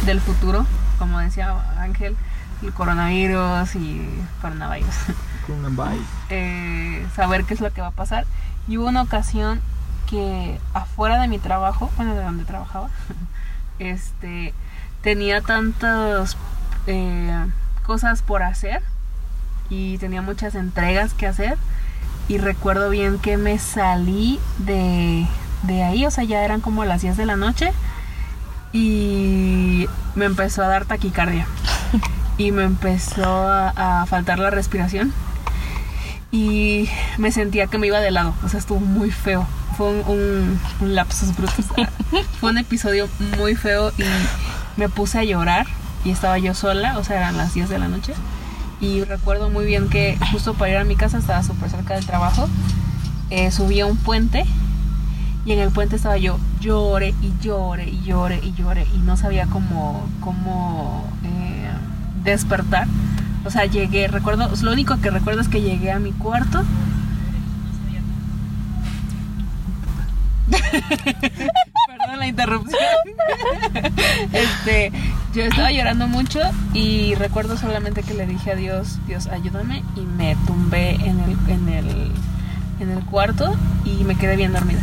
del 0.06 0.20
futuro, 0.20 0.66
como 1.00 1.20
decía 1.20 1.56
Ángel, 1.80 2.18
el 2.64 2.74
coronavirus 2.74 3.76
y 3.76 4.06
coronavirus. 4.42 4.94
eh, 6.30 7.06
saber 7.16 7.46
qué 7.46 7.54
es 7.54 7.62
lo 7.62 7.72
que 7.72 7.80
va 7.80 7.88
a 7.88 7.92
pasar. 7.92 8.26
Y 8.68 8.78
hubo 8.78 8.88
una 8.88 9.04
ocasión 9.04 9.62
que 10.10 10.60
afuera 10.74 11.22
de 11.22 11.30
mi 11.30 11.40
trabajo, 11.40 11.90
bueno, 11.96 12.14
de 12.14 12.24
donde 12.24 12.44
trabajaba, 12.44 12.90
este, 13.80 14.54
tenía 15.02 15.40
tantas 15.42 16.36
eh, 16.88 17.46
cosas 17.86 18.22
por 18.22 18.44
hacer 18.44 18.82
y 19.70 19.98
tenía 20.00 20.22
muchas 20.22 20.56
entregas 20.56 21.14
que 21.14 21.28
hacer. 21.28 21.58
Y 22.28 22.38
recuerdo 22.40 22.90
bien 22.90 23.20
que 23.20 23.38
me 23.38 23.58
salí 23.58 24.40
de, 24.58 25.26
de 25.64 25.84
ahí, 25.84 26.06
o 26.06 26.12
sea, 26.12 26.24
ya 26.24 26.44
eran 26.44 26.62
como 26.62 26.84
las 26.86 27.02
10 27.02 27.16
de 27.18 27.26
la 27.26 27.36
noche 27.38 27.72
y 28.74 29.88
me 30.16 30.26
empezó 30.26 30.64
a 30.64 30.68
dar 30.68 30.86
taquicardia 30.86 31.48
y 32.38 32.52
me 32.52 32.64
empezó 32.64 33.24
a, 33.26 34.02
a 34.02 34.06
faltar 34.06 34.40
la 34.40 34.50
respiración 34.50 35.14
y 36.32 36.90
me 37.18 37.32
sentía 37.32 37.68
que 37.68 37.78
me 37.78 37.88
iba 37.88 38.00
de 38.00 38.12
lado, 38.12 38.34
o 38.44 38.50
sea, 38.50 38.60
estuvo 38.60 38.80
muy 38.80 39.12
feo. 39.12 39.48
Fue 39.78 39.88
un, 39.88 40.04
un, 40.08 40.60
un 40.82 40.96
lapsus 40.96 41.36
brutus. 41.36 41.66
Fue 42.40 42.50
un 42.50 42.58
episodio 42.58 43.08
muy 43.38 43.56
feo 43.56 43.92
y 43.98 44.04
me 44.76 44.90
puse 44.90 45.20
a 45.20 45.24
llorar 45.24 45.68
y 46.04 46.12
estaba 46.12 46.38
yo 46.38 46.54
sola, 46.54 46.98
o 46.98 47.04
sea, 47.04 47.18
eran 47.18 47.38
las 47.38 47.54
10 47.54 47.70
de 47.70 47.80
la 47.80 47.88
noche. 47.88 48.14
Y 48.80 49.04
recuerdo 49.04 49.50
muy 49.50 49.66
bien 49.66 49.90
que 49.90 50.18
justo 50.32 50.54
para 50.54 50.72
ir 50.72 50.78
a 50.78 50.84
mi 50.84 50.96
casa 50.96 51.18
estaba 51.18 51.44
súper 51.44 51.70
cerca 51.70 51.96
del 51.96 52.06
trabajo. 52.06 52.48
eh, 53.30 53.52
subí 53.52 53.80
a 53.82 53.86
un 53.86 53.98
puente 53.98 54.46
y 55.46 55.52
en 55.52 55.60
el 55.60 55.72
puente 55.72 55.96
estaba 55.96 56.18
yo 56.18 56.38
llore 56.62 57.14
y 57.22 57.34
llore 57.42 57.90
y 57.90 58.02
llore 58.04 58.40
y 58.44 58.54
llore 58.54 58.86
y 58.94 58.98
no 59.00 59.18
sabía 59.18 59.48
cómo, 59.48 60.08
cómo 60.22 61.10
eh, 61.24 61.70
despertar. 62.24 62.88
O 63.46 63.50
sea, 63.50 63.66
llegué, 63.66 64.08
recuerdo, 64.10 64.50
lo 64.62 64.72
único 64.72 65.00
que 65.00 65.10
recuerdo 65.10 65.42
es 65.42 65.48
que 65.48 65.62
llegué 65.62 65.92
a 65.92 66.00
mi 66.00 66.12
cuarto. 66.12 66.64
Perdón 70.52 72.20
la 72.20 72.28
interrupción. 72.28 72.80
este, 74.34 74.92
yo 75.38 75.44
estaba 75.44 75.72
llorando 75.72 76.08
mucho 76.08 76.40
y 76.74 77.14
recuerdo 77.14 77.58
solamente 77.58 78.02
que 78.02 78.16
le 78.16 78.26
dije 78.26 78.54
a 78.54 78.56
Dios, 78.56 78.98
Dios, 79.06 79.28
ayúdame 79.28 79.84
y 79.96 80.02
me 80.02 80.36
tumbé 80.48 80.96
en 80.96 81.20
el, 81.20 81.38
en 81.48 81.70
el, 81.70 82.12
en 82.80 82.90
el 82.90 83.06
cuarto 83.06 83.56
y 83.86 84.04
me 84.04 84.16
quedé 84.16 84.36
bien 84.36 84.52
dormida. 84.52 84.82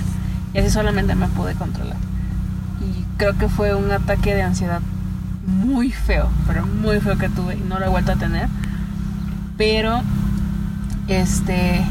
Y 0.53 0.59
así 0.59 0.71
solamente 0.71 1.17
me 1.17 1.27
pude 1.27 1.55
controlar. 1.55 1.97
Y 2.81 3.05
creo 3.19 3.37
que 3.37 3.49
fue 3.49 3.75
un 3.75 3.91
ataque 3.91 4.33
de 4.33 4.43
ansiedad 4.43 4.81
muy 5.45 5.91
feo, 5.91 6.31
pero 6.47 6.65
muy 6.65 7.01
feo 7.01 7.19
que 7.19 7.29
tuve 7.29 7.57
y 7.57 7.61
no 7.69 7.81
lo 7.81 7.87
he 7.87 7.89
vuelto 7.89 8.13
a 8.13 8.17
tener. 8.17 8.49
Pero, 9.59 10.03
este, 11.09 11.85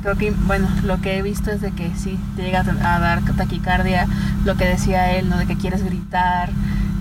creo 0.00 0.16
que, 0.16 0.30
bueno, 0.30 0.66
lo 0.82 1.02
que 1.02 1.18
he 1.18 1.22
visto 1.22 1.50
es 1.50 1.60
de 1.60 1.72
que 1.72 1.90
sí, 1.94 2.18
te 2.36 2.42
llega 2.42 2.60
a 2.60 2.98
dar 3.00 3.22
taquicardia, 3.36 4.06
lo 4.46 4.56
que 4.56 4.64
decía 4.64 5.12
él, 5.12 5.28
¿no? 5.28 5.36
De 5.36 5.44
que 5.44 5.58
quieres 5.58 5.84
gritar. 5.84 6.48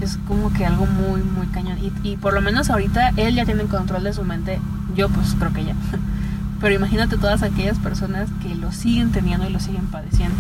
Es 0.02 0.20
como 0.28 0.52
que 0.54 0.66
algo 0.66 0.86
muy, 0.86 1.22
muy 1.22 1.48
cañón. 1.48 1.78
Y, 1.80 1.92
y 2.04 2.18
por 2.18 2.34
lo 2.34 2.42
menos 2.42 2.70
ahorita 2.70 3.10
él 3.18 3.36
ya 3.36 3.46
tiene 3.46 3.64
control 3.64 4.04
de 4.04 4.14
su 4.14 4.24
mente. 4.24 4.60
Yo, 4.96 5.10
pues 5.10 5.36
creo 5.38 5.54
que 5.54 5.66
ya. 5.66 5.76
Pero 6.60 6.74
imagínate 6.74 7.18
todas 7.18 7.44
aquellas 7.44 7.78
personas 7.78 8.30
que 8.42 8.56
lo 8.56 8.72
siguen 8.72 9.12
teniendo 9.12 9.48
y 9.48 9.52
lo 9.52 9.60
siguen 9.60 9.86
padeciendo. 9.88 10.36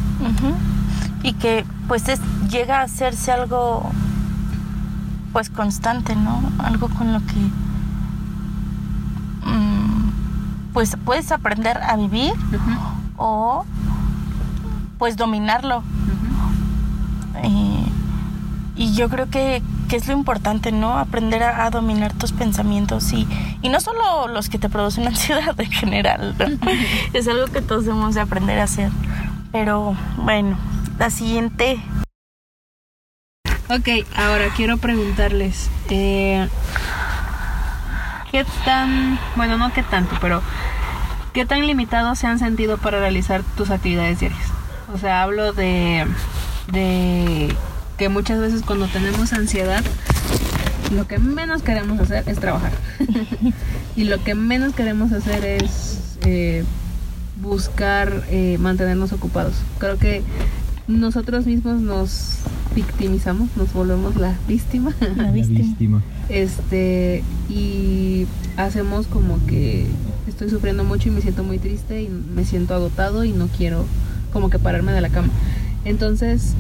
Y 1.22 1.34
que 1.34 1.66
pues 1.88 2.10
es, 2.10 2.20
llega 2.50 2.80
a 2.80 2.84
hacerse 2.84 3.32
algo 3.32 3.92
pues 5.32 5.50
constante, 5.52 6.16
¿no? 6.16 6.42
Algo 6.58 6.90
con 6.90 7.14
lo 7.14 7.20
que 7.20 7.36
mm, 9.46 10.12
pues 10.74 10.98
puedes 11.06 11.32
aprender 11.32 11.78
a 11.78 11.96
vivir 11.98 12.34
o 13.18 13.66
pues 14.98 15.18
dominarlo. 15.18 15.84
Eh, 17.44 17.76
y 18.77 18.93
yo 18.93 19.10
creo 19.10 19.29
que, 19.29 19.62
que 19.89 19.96
es 19.96 20.07
lo 20.07 20.13
importante, 20.13 20.72
¿no? 20.72 20.98
Aprender 21.00 21.41
a, 21.43 21.65
a 21.65 21.69
dominar 21.72 22.13
tus 22.13 22.31
pensamientos 22.31 23.12
y, 23.12 23.27
y 23.62 23.69
no 23.69 23.81
solo 23.81 24.27
los 24.27 24.50
que 24.50 24.60
te 24.60 24.69
producen 24.69 25.07
ansiedad 25.07 25.60
en 25.60 25.72
general. 25.72 26.36
¿no? 26.38 26.72
es 27.13 27.27
algo 27.27 27.48
que 27.48 27.62
todos 27.62 27.86
debemos 27.86 28.15
de 28.15 28.22
aprender 28.22 28.60
a 28.60 28.63
hacer. 28.63 28.91
Pero 29.51 29.96
bueno, 30.17 30.57
la 31.00 31.10
siguiente. 31.10 31.81
Ok, 33.69 34.05
ahora 34.15 34.46
quiero 34.55 34.77
preguntarles, 34.77 35.69
eh, 35.89 36.48
¿qué 38.31 38.46
tan, 38.63 39.19
bueno, 39.36 39.57
no 39.57 39.74
qué 39.74 39.84
tanto, 39.84 40.15
pero 40.22 40.41
qué 41.34 41.46
tan 41.46 41.67
limitados 41.67 42.19
se 42.19 42.27
han 42.27 42.39
sentido 42.39 42.77
para 42.77 43.00
realizar 43.00 43.43
tus 43.57 43.69
actividades 43.69 44.22
diarias? 44.22 44.53
O 44.93 44.98
sea, 44.98 45.22
hablo 45.22 45.51
de, 45.51 46.07
de 46.72 47.53
que 47.98 48.10
muchas 48.10 48.39
veces 48.39 48.62
cuando 48.62 48.88
tenemos 48.88 49.34
ansiedad, 49.34 49.84
lo 50.96 51.08
que 51.08 51.18
menos 51.20 51.62
queremos 51.63 52.00
hacer 52.00 52.24
es 52.27 52.39
trabajar. 52.39 52.72
y 53.96 54.04
lo 54.06 54.24
que 54.24 54.36
menos 54.36 54.74
queremos 54.74 55.12
hacer 55.12 55.44
es 55.46 56.18
eh, 56.25 56.63
buscar 57.42 58.24
eh, 58.30 58.58
mantenernos 58.60 59.12
ocupados. 59.13 59.56
Creo 59.80 59.98
que 59.98 60.22
nosotros 60.88 61.46
mismos 61.46 61.82
nos 61.82 62.38
victimizamos, 62.75 63.50
nos 63.58 63.74
volvemos 63.74 64.16
la 64.16 64.36
víctima. 64.48 64.94
La 65.01 65.24
La 65.24 65.32
víctima. 65.32 65.60
víctima. 65.60 66.04
Este, 66.30 67.24
y 67.50 68.27
hacemos 68.58 69.08
como 69.08 69.44
que 69.48 69.88
estoy 70.27 70.50
sufriendo 70.50 70.84
mucho 70.84 71.10
y 71.10 71.12
me 71.12 71.22
siento 71.22 71.44
muy 71.44 71.58
triste 71.58 72.01
y 72.04 72.10
me 72.10 72.46
siento 72.46 72.74
agotado 72.75 73.24
y 73.24 73.32
no 73.32 73.48
quiero 73.48 73.86
como 74.32 74.50
que 74.50 74.60
pararme 74.60 74.92
de 74.92 75.01
la 75.01 75.10
cama. 75.10 75.30
Entonces, 75.86 76.54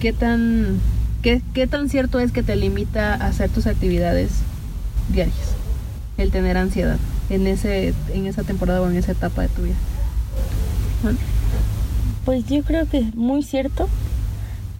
¿qué 0.00 0.12
tan, 0.12 0.80
qué, 1.22 1.42
qué 1.54 1.66
tan 1.66 1.88
cierto 1.88 2.18
es 2.18 2.32
que 2.32 2.42
te 2.42 2.56
limita 2.56 3.14
a 3.14 3.26
hacer 3.26 3.50
tus 3.50 3.66
actividades 3.66 4.30
diarias? 5.10 5.54
El 6.16 6.30
tener 6.30 6.56
ansiedad 6.56 6.98
en, 7.28 7.46
ese, 7.46 7.94
en 8.12 8.26
esa 8.26 8.42
temporada 8.42 8.80
o 8.82 8.90
en 8.90 8.96
esa 8.96 9.12
etapa 9.12 9.42
de 9.42 9.48
tu 9.48 9.62
vida. 9.62 9.76
Pues 12.24 12.46
yo 12.46 12.62
creo 12.62 12.88
que 12.88 12.98
es 12.98 13.14
muy 13.14 13.42
cierto. 13.42 13.88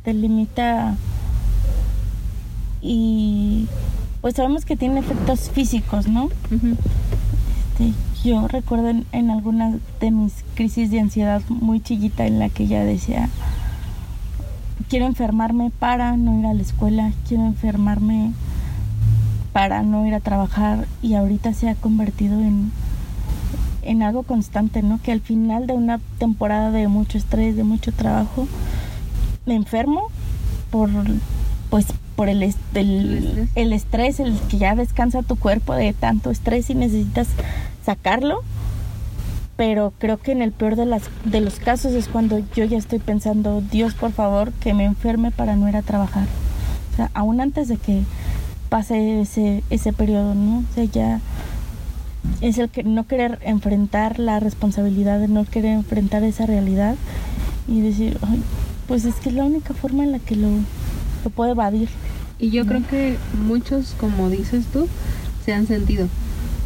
Te 0.03 0.15
limita 0.15 0.97
y 2.83 3.67
pues 4.21 4.35
sabemos 4.35 4.65
que 4.65 4.77
tiene 4.77 5.01
efectos 5.01 5.51
físicos, 5.51 6.09
¿no? 6.09 6.31
Este, 6.51 7.93
yo 8.25 8.49
recuerdo 8.49 8.89
en, 8.89 9.07
en 9.13 9.31
alguna 9.31 9.79
de 10.01 10.11
mis 10.11 10.33
crisis 10.55 10.91
de 10.91 11.01
ansiedad 11.01 11.43
muy 11.49 11.81
chiquita 11.81 12.27
en 12.27 12.39
la 12.39 12.49
que 12.49 12.67
ya 12.67 12.85
decía, 12.85 13.29
quiero 14.91 15.07
enfermarme 15.07 15.71
para 15.79 16.17
no 16.17 16.41
ir 16.41 16.47
a 16.47 16.53
la 16.53 16.63
escuela, 16.63 17.13
quiero 17.27 17.47
enfermarme 17.47 18.33
para 19.53 19.83
no 19.83 20.05
ir 20.05 20.15
a 20.15 20.21
trabajar 20.21 20.89
y 21.01 21.15
ahorita 21.15 21.55
se 21.55 21.69
ha 21.69 21.77
convertido 21.77 22.41
en, 22.41 22.73
en 23.83 24.03
algo 24.03 24.25
constante, 24.25 24.83
¿no? 24.83 25.01
Que 25.01 25.13
al 25.13 25.21
final 25.21 25.69
de 25.69 25.75
una 25.75 26.01
temporada 26.19 26.73
de 26.73 26.89
mucho 26.89 27.19
estrés, 27.19 27.57
de 27.57 27.63
mucho 27.63 27.93
trabajo, 27.93 28.49
me 29.47 29.55
enfermo 29.55 30.09
por 30.71 30.91
pues 31.71 31.87
por 32.17 32.29
el, 32.29 32.53
el 32.75 33.73
estrés, 33.73 34.19
el 34.19 34.39
que 34.51 34.59
ya 34.59 34.75
descansa 34.75 35.23
tu 35.23 35.37
cuerpo 35.37 35.73
de 35.73 35.93
tanto 35.93 36.31
estrés 36.31 36.69
y 36.69 36.75
necesitas 36.75 37.29
sacarlo. 37.87 38.43
Pero 39.61 39.93
creo 39.99 40.17
que 40.17 40.33
en 40.33 40.41
el 40.41 40.53
peor 40.53 40.75
de, 40.75 40.87
las, 40.87 41.03
de 41.27 41.43
los 41.43 41.57
casos 41.57 41.93
es 41.93 42.09
cuando 42.09 42.43
yo 42.57 42.65
ya 42.65 42.79
estoy 42.79 42.99
pensando, 42.99 43.61
Dios 43.61 43.93
por 43.93 44.11
favor, 44.11 44.53
que 44.53 44.73
me 44.73 44.87
enferme 44.87 45.33
para 45.33 45.55
no 45.55 45.69
ir 45.69 45.77
a 45.77 45.83
trabajar. 45.83 46.27
O 46.91 46.97
sea, 46.97 47.11
aún 47.13 47.43
antes 47.43 47.69
de 47.69 47.77
que 47.77 48.05
pase 48.71 49.21
ese, 49.21 49.63
ese 49.69 49.93
periodo, 49.93 50.35
¿no? 50.35 50.61
O 50.61 50.75
sea, 50.75 50.85
ya 50.85 51.21
es 52.41 52.57
el 52.57 52.71
que 52.71 52.85
no 52.85 53.07
querer 53.07 53.39
enfrentar 53.43 54.19
la 54.19 54.41
responsabilidad 54.41 55.21
de 55.21 55.29
no 55.29 55.45
querer 55.45 55.73
enfrentar 55.73 56.23
esa 56.23 56.47
realidad 56.47 56.95
y 57.69 57.83
decir, 57.83 58.17
"Ay, 58.23 58.43
pues 58.89 59.05
es 59.05 59.17
que 59.17 59.29
es 59.29 59.35
la 59.35 59.45
única 59.45 59.75
forma 59.75 60.05
en 60.05 60.13
la 60.13 60.21
que 60.21 60.37
lo, 60.37 60.49
lo 61.23 61.31
puedo 61.31 61.51
evadir. 61.51 61.91
Y 62.39 62.49
yo 62.49 62.65
creo 62.65 62.81
que 62.89 63.19
muchos, 63.47 63.95
como 64.01 64.31
dices 64.31 64.65
tú, 64.73 64.89
se 65.45 65.53
han 65.53 65.67
sentido. 65.67 66.09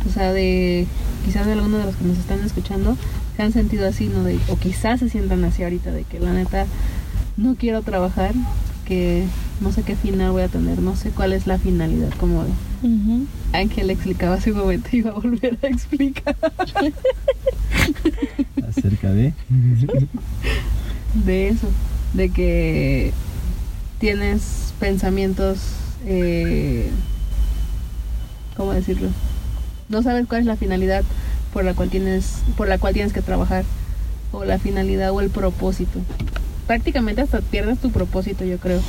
O 0.08 0.12
sea, 0.12 0.32
de 0.32 0.86
quizás 1.24 1.46
de 1.46 1.52
algunos 1.52 1.80
de 1.80 1.86
los 1.86 1.96
que 1.96 2.04
nos 2.04 2.18
están 2.18 2.40
escuchando 2.44 2.96
se 3.36 3.42
han 3.42 3.52
sentido 3.52 3.88
así, 3.88 4.08
¿no? 4.08 4.22
De, 4.22 4.38
o 4.48 4.56
quizás 4.56 5.00
se 5.00 5.08
sientan 5.08 5.44
así 5.44 5.62
ahorita, 5.62 5.90
de 5.90 6.04
que 6.04 6.20
la 6.20 6.32
neta 6.32 6.66
no 7.36 7.56
quiero 7.56 7.82
trabajar, 7.82 8.32
que 8.84 9.24
no 9.60 9.72
sé 9.72 9.82
qué 9.82 9.96
final 9.96 10.32
voy 10.32 10.42
a 10.42 10.48
tener, 10.48 10.78
no 10.78 10.94
sé 10.96 11.10
cuál 11.10 11.32
es 11.32 11.46
la 11.46 11.58
finalidad, 11.58 12.10
como 12.20 12.44
Ujú. 12.82 13.26
Ángel 13.52 13.90
explicaba 13.90 14.34
hace 14.36 14.52
un 14.52 14.58
momento, 14.58 14.88
iba 14.96 15.10
a 15.10 15.14
volver 15.14 15.58
a 15.62 15.66
explicar 15.68 16.36
Acerca 18.68 19.12
de. 19.12 19.32
de 21.24 21.48
eso, 21.48 21.68
de 22.12 22.28
que 22.30 23.12
tienes 23.98 24.72
pensamientos, 24.80 25.58
eh, 26.06 26.90
¿cómo 28.56 28.72
decirlo? 28.72 29.08
No 29.94 30.02
sabes 30.02 30.26
cuál 30.26 30.40
es 30.40 30.46
la 30.46 30.56
finalidad 30.56 31.04
por 31.52 31.64
la 31.64 31.72
cual 31.72 31.88
tienes, 31.88 32.38
por 32.56 32.66
la 32.66 32.78
cual 32.78 32.94
tienes 32.94 33.12
que 33.12 33.22
trabajar, 33.22 33.64
o 34.32 34.44
la 34.44 34.58
finalidad 34.58 35.12
o 35.12 35.20
el 35.20 35.30
propósito. 35.30 36.00
Prácticamente 36.66 37.20
hasta 37.20 37.40
pierdes 37.40 37.78
tu 37.78 37.92
propósito, 37.92 38.44
yo 38.44 38.58
creo, 38.58 38.80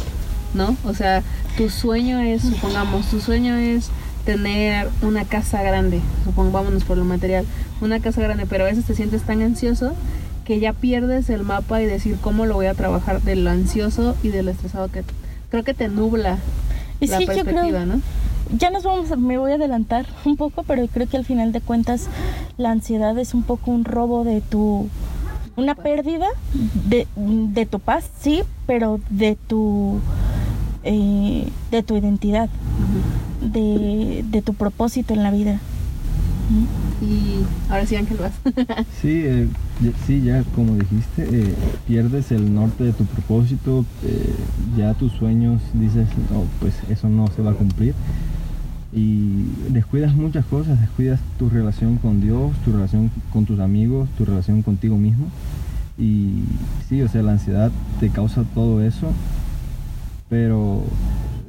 ¿no? 0.56 0.76
O 0.84 0.96
sea, 0.96 1.22
tu 1.58 1.70
sueño 1.70 2.20
es, 2.22 2.42
supongamos, 2.42 3.06
tu 3.12 3.22
sueño 3.22 3.56
es 3.56 3.90
tener 4.26 4.90
una 5.04 5.26
casa 5.26 5.62
grande, 5.62 6.02
supongámonos 6.24 6.84
por 6.86 6.98
lo 6.98 7.06
material, 7.06 7.46
una 7.82 8.00
casa 8.00 8.22
grande, 8.24 8.48
pero 8.50 8.64
a 8.64 8.68
veces 8.68 8.86
te 8.86 8.96
sientes 8.96 9.22
tan 9.22 9.44
ansioso 9.44 9.94
que 10.44 10.60
ya 10.60 10.74
pierdes 10.74 11.30
el 11.30 11.44
mapa 11.44 11.84
y 11.84 11.86
decir 11.86 12.18
cómo 12.20 12.48
lo 12.48 12.56
voy 12.56 12.66
a 12.66 12.74
trabajar 12.74 13.22
de 13.22 13.36
lo 13.36 13.52
ansioso 13.52 14.16
y 14.24 14.30
de 14.30 14.42
lo 14.42 14.50
estresado 14.50 14.88
que 14.88 15.04
creo 15.52 15.64
que 15.64 15.76
te 15.76 15.88
nubla 15.88 16.40
Y 17.00 17.06
la 17.06 17.20
sí, 17.20 17.28
yo 17.28 17.34
perspectiva, 17.34 17.84
creo, 17.84 17.86
¿no? 17.86 18.02
Ya 18.58 18.70
nos 18.70 18.84
vamos, 18.84 19.12
a- 19.12 19.16
me 19.16 19.38
voy 19.38 19.52
a 19.52 19.56
adelantar 19.56 20.06
un 20.26 20.36
poco, 20.38 20.64
pero 20.64 20.86
creo 20.88 21.08
que 21.08 21.18
al 21.18 21.26
final 21.26 21.52
de 21.52 21.62
cuentas 21.62 22.08
la 22.58 22.72
ansiedad 22.72 23.18
es 23.18 23.34
un 23.34 23.44
poco 23.44 23.72
un 23.72 23.86
robo 23.86 24.24
de 24.24 24.42
tu, 24.42 24.88
una 25.56 25.76
pérdida 25.76 26.28
de, 26.88 27.08
de 27.18 27.66
tu 27.66 27.80
paz, 27.80 28.10
sí, 28.20 28.42
pero 28.68 29.00
de 29.10 29.38
tu, 29.48 30.00
eh, 30.84 31.48
de 31.72 31.84
tu 31.84 31.96
identidad, 31.98 32.50
de, 33.42 34.24
de 34.30 34.42
tu 34.42 34.54
propósito 34.54 35.14
en 35.14 35.24
la 35.24 35.32
vida. 35.32 35.60
Y 37.02 37.44
ahora 37.72 37.86
sí, 37.88 37.96
Ángel, 37.96 38.18
vas. 38.18 38.34
Sí, 39.02 39.24
eh, 39.26 39.48
ya- 39.82 40.06
sí, 40.06 40.22
ya 40.22 40.44
como 40.56 40.76
dijiste, 40.76 41.28
eh, 41.32 41.56
pierdes 41.88 42.32
el 42.32 42.54
norte 42.54 42.84
de 42.84 42.94
tu 42.94 43.04
propósito, 43.06 43.84
eh, 44.04 44.34
ya 44.78 44.94
tus 44.94 45.12
sueños 45.14 45.62
dices, 45.74 46.08
no, 46.32 46.44
pues 46.60 46.76
eso 46.90 47.10
no 47.10 47.28
se 47.28 47.42
va 47.42 47.52
a 47.52 47.56
cumplir. 47.56 47.94
Y 48.96 49.44
descuidas 49.72 50.16
muchas 50.16 50.46
cosas, 50.46 50.80
descuidas 50.80 51.20
tu 51.38 51.50
relación 51.50 51.98
con 51.98 52.22
Dios, 52.22 52.56
tu 52.64 52.72
relación 52.72 53.12
con 53.34 53.46
tus 53.46 53.60
amigos, 53.60 54.08
tu 54.18 54.24
relación 54.24 54.62
contigo 54.62 54.98
mismo. 54.98 55.28
Y 55.98 56.44
sí, 56.88 57.02
o 57.02 57.10
sea, 57.10 57.22
la 57.22 57.34
ansiedad 57.34 57.72
te 58.00 58.10
causa 58.10 58.44
todo 58.54 58.82
eso. 58.82 59.12
Pero 60.30 60.84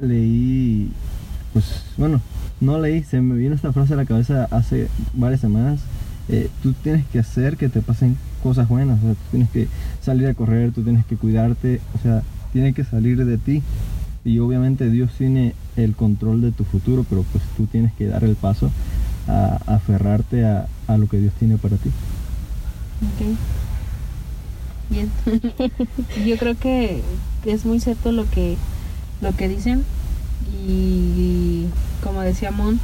leí, 0.01 0.91
pues 1.53 1.85
bueno, 1.97 2.21
no 2.59 2.79
leí, 2.79 3.03
se 3.03 3.21
me 3.21 3.35
vino 3.35 3.55
esta 3.55 3.71
frase 3.71 3.93
a 3.93 3.97
la 3.97 4.05
cabeza 4.05 4.47
hace 4.51 4.89
varias 5.13 5.39
semanas. 5.41 5.79
eh, 6.29 6.49
tú 6.61 6.73
tienes 6.73 7.05
que 7.05 7.19
hacer 7.19 7.55
que 7.55 7.69
te 7.69 7.81
pasen 7.81 8.17
cosas 8.43 8.67
buenas, 8.67 8.99
tú 8.99 9.15
tienes 9.31 9.49
que 9.49 9.67
salir 10.01 10.27
a 10.27 10.33
correr, 10.33 10.73
tú 10.73 10.83
tienes 10.83 11.05
que 11.05 11.15
cuidarte, 11.15 11.79
o 11.95 11.99
sea, 12.03 12.21
tiene 12.51 12.73
que 12.73 12.83
salir 12.83 13.23
de 13.23 13.37
ti. 13.37 13.63
Y 14.27 14.39
obviamente 14.39 14.89
Dios 14.89 15.11
tiene 15.17 15.53
el 15.77 15.95
control 15.95 16.41
de 16.41 16.51
tu 16.51 16.65
futuro, 16.65 17.05
pero 17.09 17.23
pues 17.31 17.41
tú 17.55 17.65
tienes 17.65 17.93
que 17.93 18.07
dar 18.07 18.25
el 18.25 18.35
paso 18.35 18.69
a, 19.25 19.57
aferrarte 19.67 20.45
a, 20.45 20.67
a 20.87 20.97
lo 20.97 21.07
que 21.07 21.17
Dios 21.17 21.33
tiene 21.39 21.57
para 21.57 21.77
ti. 21.77 21.89
Ok. 23.01 23.37
Bien. 24.89 25.09
Yo 26.25 26.37
creo 26.37 26.57
que 26.59 27.01
es 27.45 27.65
muy 27.65 27.79
cierto 27.79 28.11
lo 28.11 28.29
que 28.29 28.57
lo 29.21 29.33
que 29.33 29.47
dicen 29.47 29.85
y 30.67 31.67
como 32.03 32.19
decía 32.19 32.51
Mon, 32.51 32.81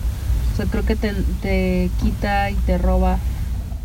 o 0.53 0.55
sea, 0.55 0.65
creo 0.65 0.85
que 0.85 0.95
te, 0.95 1.13
te 1.41 1.91
quita 2.01 2.51
y 2.51 2.55
te 2.55 2.77
roba 2.77 3.19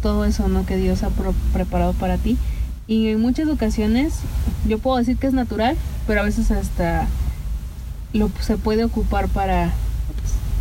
todo 0.00 0.24
eso, 0.24 0.46
¿no? 0.46 0.64
Que 0.64 0.76
Dios 0.76 1.02
ha 1.02 1.10
preparado 1.52 1.92
para 1.94 2.18
ti. 2.18 2.38
Y 2.86 3.08
en 3.08 3.20
muchas 3.20 3.48
ocasiones 3.48 4.14
yo 4.68 4.78
puedo 4.78 4.96
decir 4.96 5.16
que 5.16 5.26
es 5.26 5.32
natural, 5.32 5.76
pero 6.06 6.20
a 6.20 6.24
veces 6.24 6.52
hasta 6.52 7.08
lo 8.12 8.30
se 8.40 8.56
puede 8.56 8.84
ocupar 8.84 9.28
para 9.28 9.72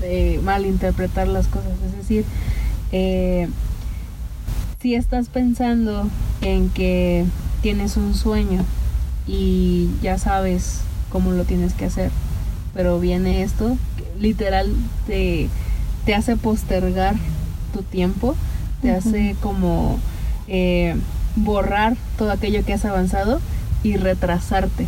eh, 0.02 0.40
malinterpretar 0.44 1.28
las 1.28 1.48
cosas. 1.48 1.72
Es 1.86 1.98
decir, 1.98 2.26
eh, 2.92 3.48
si 4.82 4.96
estás 4.96 5.30
pensando 5.30 6.08
en 6.42 6.70
que 6.70 7.26
tienes 7.62 7.98
un 7.98 8.14
sueño 8.14 8.64
y 9.28 9.90
ya 10.02 10.18
sabes 10.18 10.82
cómo 11.10 11.32
lo 11.32 11.46
tienes 11.46 11.74
que 11.74 11.86
hacer, 11.86 12.12
pero 12.74 13.00
viene 13.00 13.44
esto, 13.44 13.78
que 13.98 14.22
literal 14.22 14.72
te, 15.08 15.50
te 16.06 16.16
hace 16.16 16.38
postergar 16.38 17.16
tu 17.74 17.82
tiempo, 17.82 18.36
te 18.82 18.92
hace 18.92 19.36
como 19.42 20.00
eh, 20.48 20.96
borrar 21.36 21.98
todo 22.18 22.32
aquello 22.32 22.64
que 22.64 22.74
has 22.74 22.86
avanzado 22.86 23.42
y 23.84 23.98
retrasarte. 23.98 24.88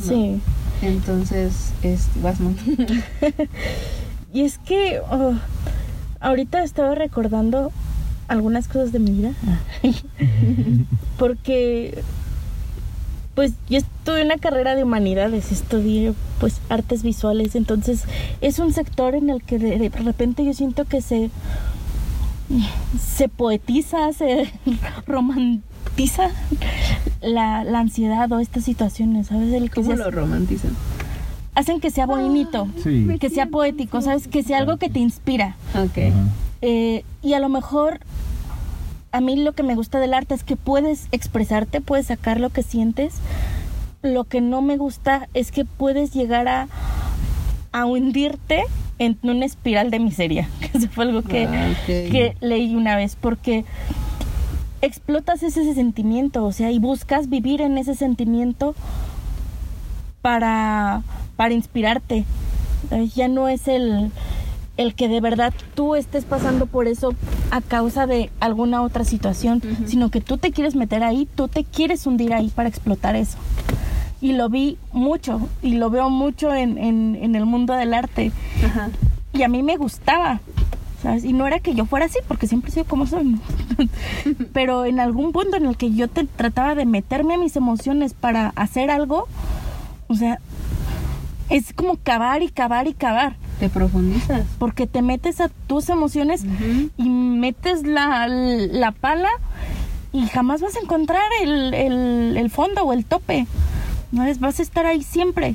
¿no? 0.00 0.06
Sí. 0.06 0.40
Entonces, 0.82 1.72
este, 1.82 2.20
vas. 2.20 2.38
Y 4.32 4.40
es 4.40 4.58
que 4.58 5.00
oh, 5.10 5.34
ahorita 6.18 6.64
estaba 6.64 6.96
recordando 6.96 7.70
algunas 8.26 8.66
cosas 8.66 8.90
de 8.90 8.98
mi 8.98 9.12
vida. 9.12 9.32
Porque 11.18 12.02
pues 13.36 13.52
yo 13.68 13.78
estudié 13.78 14.24
una 14.24 14.38
carrera 14.38 14.76
de 14.76 14.84
humanidades, 14.84 15.50
estudié 15.52 16.14
pues 16.38 16.60
artes 16.68 17.02
visuales, 17.02 17.56
entonces 17.56 18.04
es 18.40 18.58
un 18.60 18.72
sector 18.72 19.14
en 19.14 19.30
el 19.30 19.42
que 19.42 19.58
de 19.58 19.88
repente 19.88 20.44
yo 20.44 20.52
siento 20.52 20.84
que 20.84 21.00
se 21.00 21.30
se 23.00 23.28
poetiza, 23.28 24.12
se 24.12 24.52
romantiza 25.06 25.73
la, 27.22 27.64
la 27.64 27.78
ansiedad 27.80 28.30
o 28.32 28.40
estas 28.40 28.64
situaciones, 28.64 29.28
¿sabes? 29.28 29.52
El 29.52 29.70
que 29.70 29.76
¿Cómo 29.82 29.90
se- 29.92 29.96
lo 29.96 30.10
romantizan? 30.10 30.72
hacen 31.54 31.80
que 31.80 31.90
sea 31.90 32.06
bonito, 32.06 32.66
Sí. 32.82 33.06
que 33.20 33.30
sea 33.30 33.46
poético, 33.46 34.00
¿sabes? 34.00 34.26
Que 34.28 34.42
sea 34.42 34.58
algo 34.58 34.76
que 34.76 34.88
te 34.90 34.98
inspira. 34.98 35.56
Ok. 35.74 36.12
Eh, 36.62 37.04
y 37.22 37.34
a 37.34 37.38
lo 37.38 37.48
mejor 37.48 38.00
a 39.12 39.20
mí 39.20 39.36
lo 39.36 39.52
que 39.52 39.62
me 39.62 39.76
gusta 39.76 40.00
del 40.00 40.14
arte 40.14 40.34
es 40.34 40.42
que 40.42 40.56
puedes 40.56 41.06
expresarte, 41.12 41.80
puedes 41.80 42.06
sacar 42.06 42.40
lo 42.40 42.50
que 42.50 42.62
sientes. 42.64 43.14
Lo 44.02 44.24
que 44.24 44.40
no 44.40 44.60
me 44.62 44.76
gusta 44.76 45.28
es 45.32 45.52
que 45.52 45.64
puedes 45.64 46.12
llegar 46.12 46.48
a, 46.48 46.66
a 47.72 47.86
hundirte 47.86 48.64
en 48.98 49.16
una 49.22 49.44
espiral 49.46 49.90
de 49.92 50.00
miseria. 50.00 50.48
Eso 50.74 50.88
fue 50.88 51.04
algo 51.04 51.22
que, 51.22 51.46
Ah, 51.46 51.68
ok. 51.70 51.86
que 51.86 52.36
leí 52.40 52.74
una 52.74 52.96
vez, 52.96 53.16
porque 53.18 53.64
explotas 54.84 55.42
ese 55.42 55.74
sentimiento, 55.74 56.44
o 56.44 56.52
sea, 56.52 56.70
y 56.70 56.78
buscas 56.78 57.28
vivir 57.28 57.60
en 57.60 57.78
ese 57.78 57.94
sentimiento 57.94 58.74
para, 60.22 61.02
para 61.36 61.54
inspirarte. 61.54 62.24
Ya 63.14 63.28
no 63.28 63.48
es 63.48 63.66
el, 63.66 64.10
el 64.76 64.94
que 64.94 65.08
de 65.08 65.20
verdad 65.20 65.54
tú 65.74 65.94
estés 65.94 66.24
pasando 66.24 66.66
por 66.66 66.86
eso 66.86 67.14
a 67.50 67.60
causa 67.60 68.06
de 68.06 68.30
alguna 68.40 68.82
otra 68.82 69.04
situación, 69.04 69.62
sino 69.86 70.10
que 70.10 70.20
tú 70.20 70.36
te 70.36 70.50
quieres 70.50 70.74
meter 70.74 71.02
ahí, 71.02 71.26
tú 71.34 71.48
te 71.48 71.64
quieres 71.64 72.06
hundir 72.06 72.34
ahí 72.34 72.48
para 72.48 72.68
explotar 72.68 73.16
eso. 73.16 73.38
Y 74.20 74.32
lo 74.32 74.48
vi 74.48 74.78
mucho, 74.92 75.40
y 75.62 75.76
lo 75.76 75.90
veo 75.90 76.10
mucho 76.10 76.54
en, 76.54 76.78
en, 76.78 77.18
en 77.20 77.34
el 77.34 77.46
mundo 77.46 77.74
del 77.74 77.94
arte. 77.94 78.32
Y 79.32 79.42
a 79.42 79.48
mí 79.48 79.62
me 79.62 79.76
gustaba, 79.76 80.40
¿sabes? 81.04 81.24
Y 81.24 81.32
no 81.32 81.46
era 81.46 81.60
que 81.60 81.74
yo 81.74 81.84
fuera 81.86 82.06
así, 82.06 82.18
porque 82.26 82.48
siempre 82.48 82.70
he 82.70 82.72
sido 82.74 82.86
como 82.86 83.06
soy. 83.06 83.38
Pero 84.52 84.84
en 84.86 84.98
algún 84.98 85.30
punto 85.32 85.56
en 85.56 85.66
el 85.66 85.76
que 85.76 85.92
yo 85.94 86.08
te 86.08 86.24
trataba 86.24 86.74
de 86.74 86.86
meterme 86.86 87.34
a 87.34 87.38
mis 87.38 87.54
emociones 87.56 88.14
para 88.14 88.48
hacer 88.56 88.90
algo, 88.90 89.28
o 90.08 90.14
sea, 90.16 90.40
es 91.50 91.72
como 91.72 91.96
cavar 91.96 92.42
y 92.42 92.48
cavar 92.48 92.86
y 92.88 92.94
cavar, 92.94 93.36
Te 93.60 93.68
profundizas. 93.68 94.46
porque 94.58 94.86
te 94.86 95.02
metes 95.02 95.40
a 95.40 95.50
tus 95.66 95.88
emociones 95.90 96.44
y 96.96 97.08
metes 97.10 97.86
la, 97.86 98.26
la 98.26 98.90
pala 98.92 99.28
y 100.12 100.26
jamás 100.28 100.62
vas 100.62 100.74
a 100.76 100.80
encontrar 100.80 101.22
el, 101.42 101.74
el, 101.74 102.36
el 102.38 102.50
fondo 102.50 102.82
o 102.82 102.92
el 102.94 103.04
tope. 103.04 103.46
¿no? 104.10 104.24
Es- 104.24 104.40
Vas 104.40 104.58
a 104.58 104.62
estar 104.62 104.86
ahí 104.86 105.02
siempre. 105.02 105.54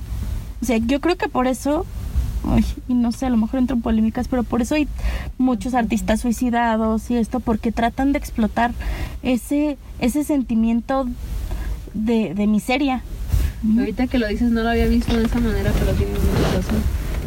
O 0.62 0.66
sea, 0.66 0.78
yo 0.78 1.00
creo 1.02 1.16
que 1.18 1.28
por 1.30 1.48
eso, 1.48 1.86
ay, 2.48 2.66
y 2.88 2.94
no 2.94 3.12
sé, 3.12 3.26
a 3.26 3.30
lo 3.30 3.38
mejor 3.38 3.60
entro 3.60 3.76
en 3.76 3.82
polémicas, 3.82 4.28
pero 4.28 4.44
por 4.44 4.62
eso 4.62 4.76
hay 4.76 4.88
muchos 5.38 5.74
artistas 5.74 6.22
suicidados 6.22 7.10
y 7.12 7.16
esto, 7.18 7.40
porque 7.40 7.72
tratan 7.72 8.12
de 8.14 8.20
explotar 8.20 8.72
ese, 9.24 9.78
ese 10.00 10.24
sentimiento 10.24 11.08
de, 11.94 12.34
de 12.34 12.48
miseria. 12.48 13.02
Ahorita 13.78 14.08
que 14.08 14.20
lo 14.20 14.28
dices 14.28 14.52
no 14.52 14.64
lo 14.64 14.70
había 14.70 14.86
visto 14.88 15.18
de 15.18 15.26
esa 15.26 15.40
manera, 15.40 15.72
pero 15.78 15.92
tienes 15.94 16.18
mucha 16.24 16.56
razón. 16.56 16.82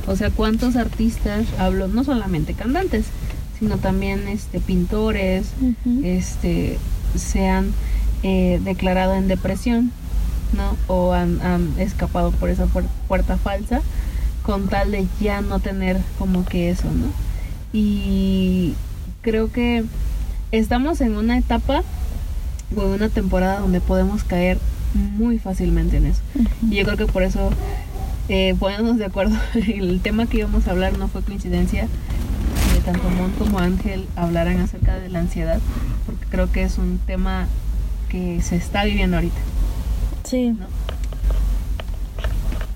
O 0.06 0.16
sea, 0.16 0.30
cuántos 0.30 0.76
artistas, 0.76 1.44
hablo, 1.58 1.88
no 1.88 2.04
solamente 2.04 2.54
cantantes, 2.54 3.04
sino 3.58 3.76
también 3.76 4.26
este 4.28 4.58
pintores, 4.58 5.48
este 6.02 6.78
se 7.14 7.48
han 7.48 7.72
eh, 8.22 8.60
declarado 8.64 9.14
en 9.14 9.28
depresión, 9.28 9.92
¿no? 10.56 10.76
O 10.92 11.12
han, 11.12 11.40
han 11.42 11.68
escapado 11.78 12.30
por 12.32 12.48
esa 12.48 12.66
puer- 12.66 12.86
puerta 13.08 13.36
falsa 13.36 13.82
con 14.42 14.68
tal 14.68 14.92
de 14.92 15.06
ya 15.20 15.40
no 15.40 15.60
tener 15.60 16.00
como 16.18 16.44
que 16.44 16.70
eso, 16.70 16.88
¿no? 16.90 17.06
Y 17.72 18.74
creo 19.22 19.50
que 19.50 19.84
estamos 20.50 21.00
en 21.00 21.16
una 21.16 21.38
etapa 21.38 21.82
o 22.76 22.82
en 22.82 22.88
una 22.88 23.08
temporada 23.08 23.60
donde 23.60 23.80
podemos 23.80 24.24
caer 24.24 24.58
muy 24.94 25.38
fácilmente 25.38 25.96
en 25.96 26.06
eso. 26.06 26.20
Y 26.70 26.76
yo 26.76 26.84
creo 26.84 26.96
que 26.96 27.06
por 27.06 27.22
eso 27.22 27.50
eh, 28.28 28.54
ponernos 28.58 28.98
de 28.98 29.06
acuerdo, 29.06 29.36
el 29.54 30.00
tema 30.00 30.26
que 30.26 30.38
íbamos 30.38 30.66
a 30.68 30.72
hablar 30.72 30.98
no 30.98 31.08
fue 31.08 31.22
coincidencia 31.22 31.88
que 32.74 32.80
tanto 32.80 33.08
Mon 33.10 33.30
como 33.32 33.58
Ángel 33.58 34.06
hablaran 34.16 34.60
acerca 34.60 34.96
de 34.96 35.08
la 35.08 35.20
ansiedad, 35.20 35.60
porque 36.06 36.26
creo 36.26 36.50
que 36.50 36.62
es 36.62 36.78
un 36.78 36.98
tema 36.98 37.46
que 38.08 38.40
se 38.42 38.56
está 38.56 38.84
viviendo 38.84 39.16
ahorita. 39.16 39.40
Sí. 40.24 40.50
¿no? 40.50 40.66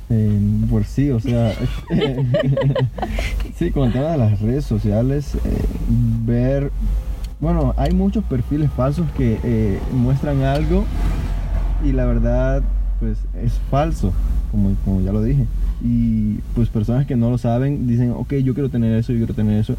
Eh, 0.08 0.38
pues 0.70 0.86
sí, 0.86 1.10
o 1.10 1.18
sea, 1.18 1.52
sí, 3.56 3.70
con 3.72 3.88
el 3.88 3.92
tema 3.92 4.10
de 4.10 4.18
las 4.18 4.40
redes 4.40 4.64
sociales, 4.64 5.34
eh, 5.34 5.64
ver, 6.24 6.70
bueno, 7.40 7.74
hay 7.76 7.92
muchos 7.92 8.22
perfiles 8.24 8.70
falsos 8.70 9.06
que 9.16 9.38
eh, 9.42 9.80
muestran 9.92 10.42
algo 10.42 10.84
y 11.84 11.92
la 11.92 12.06
verdad, 12.06 12.62
pues 13.00 13.18
es 13.42 13.52
falso, 13.70 14.12
como, 14.52 14.74
como 14.84 15.00
ya 15.00 15.12
lo 15.12 15.22
dije. 15.22 15.44
Y 15.82 16.34
pues 16.54 16.68
personas 16.68 17.06
que 17.06 17.16
no 17.16 17.30
lo 17.30 17.38
saben 17.38 17.86
dicen, 17.86 18.12
ok, 18.12 18.34
yo 18.34 18.54
quiero 18.54 18.68
tener 18.68 18.96
eso, 18.96 19.12
yo 19.12 19.18
quiero 19.18 19.34
tener 19.34 19.58
eso, 19.58 19.74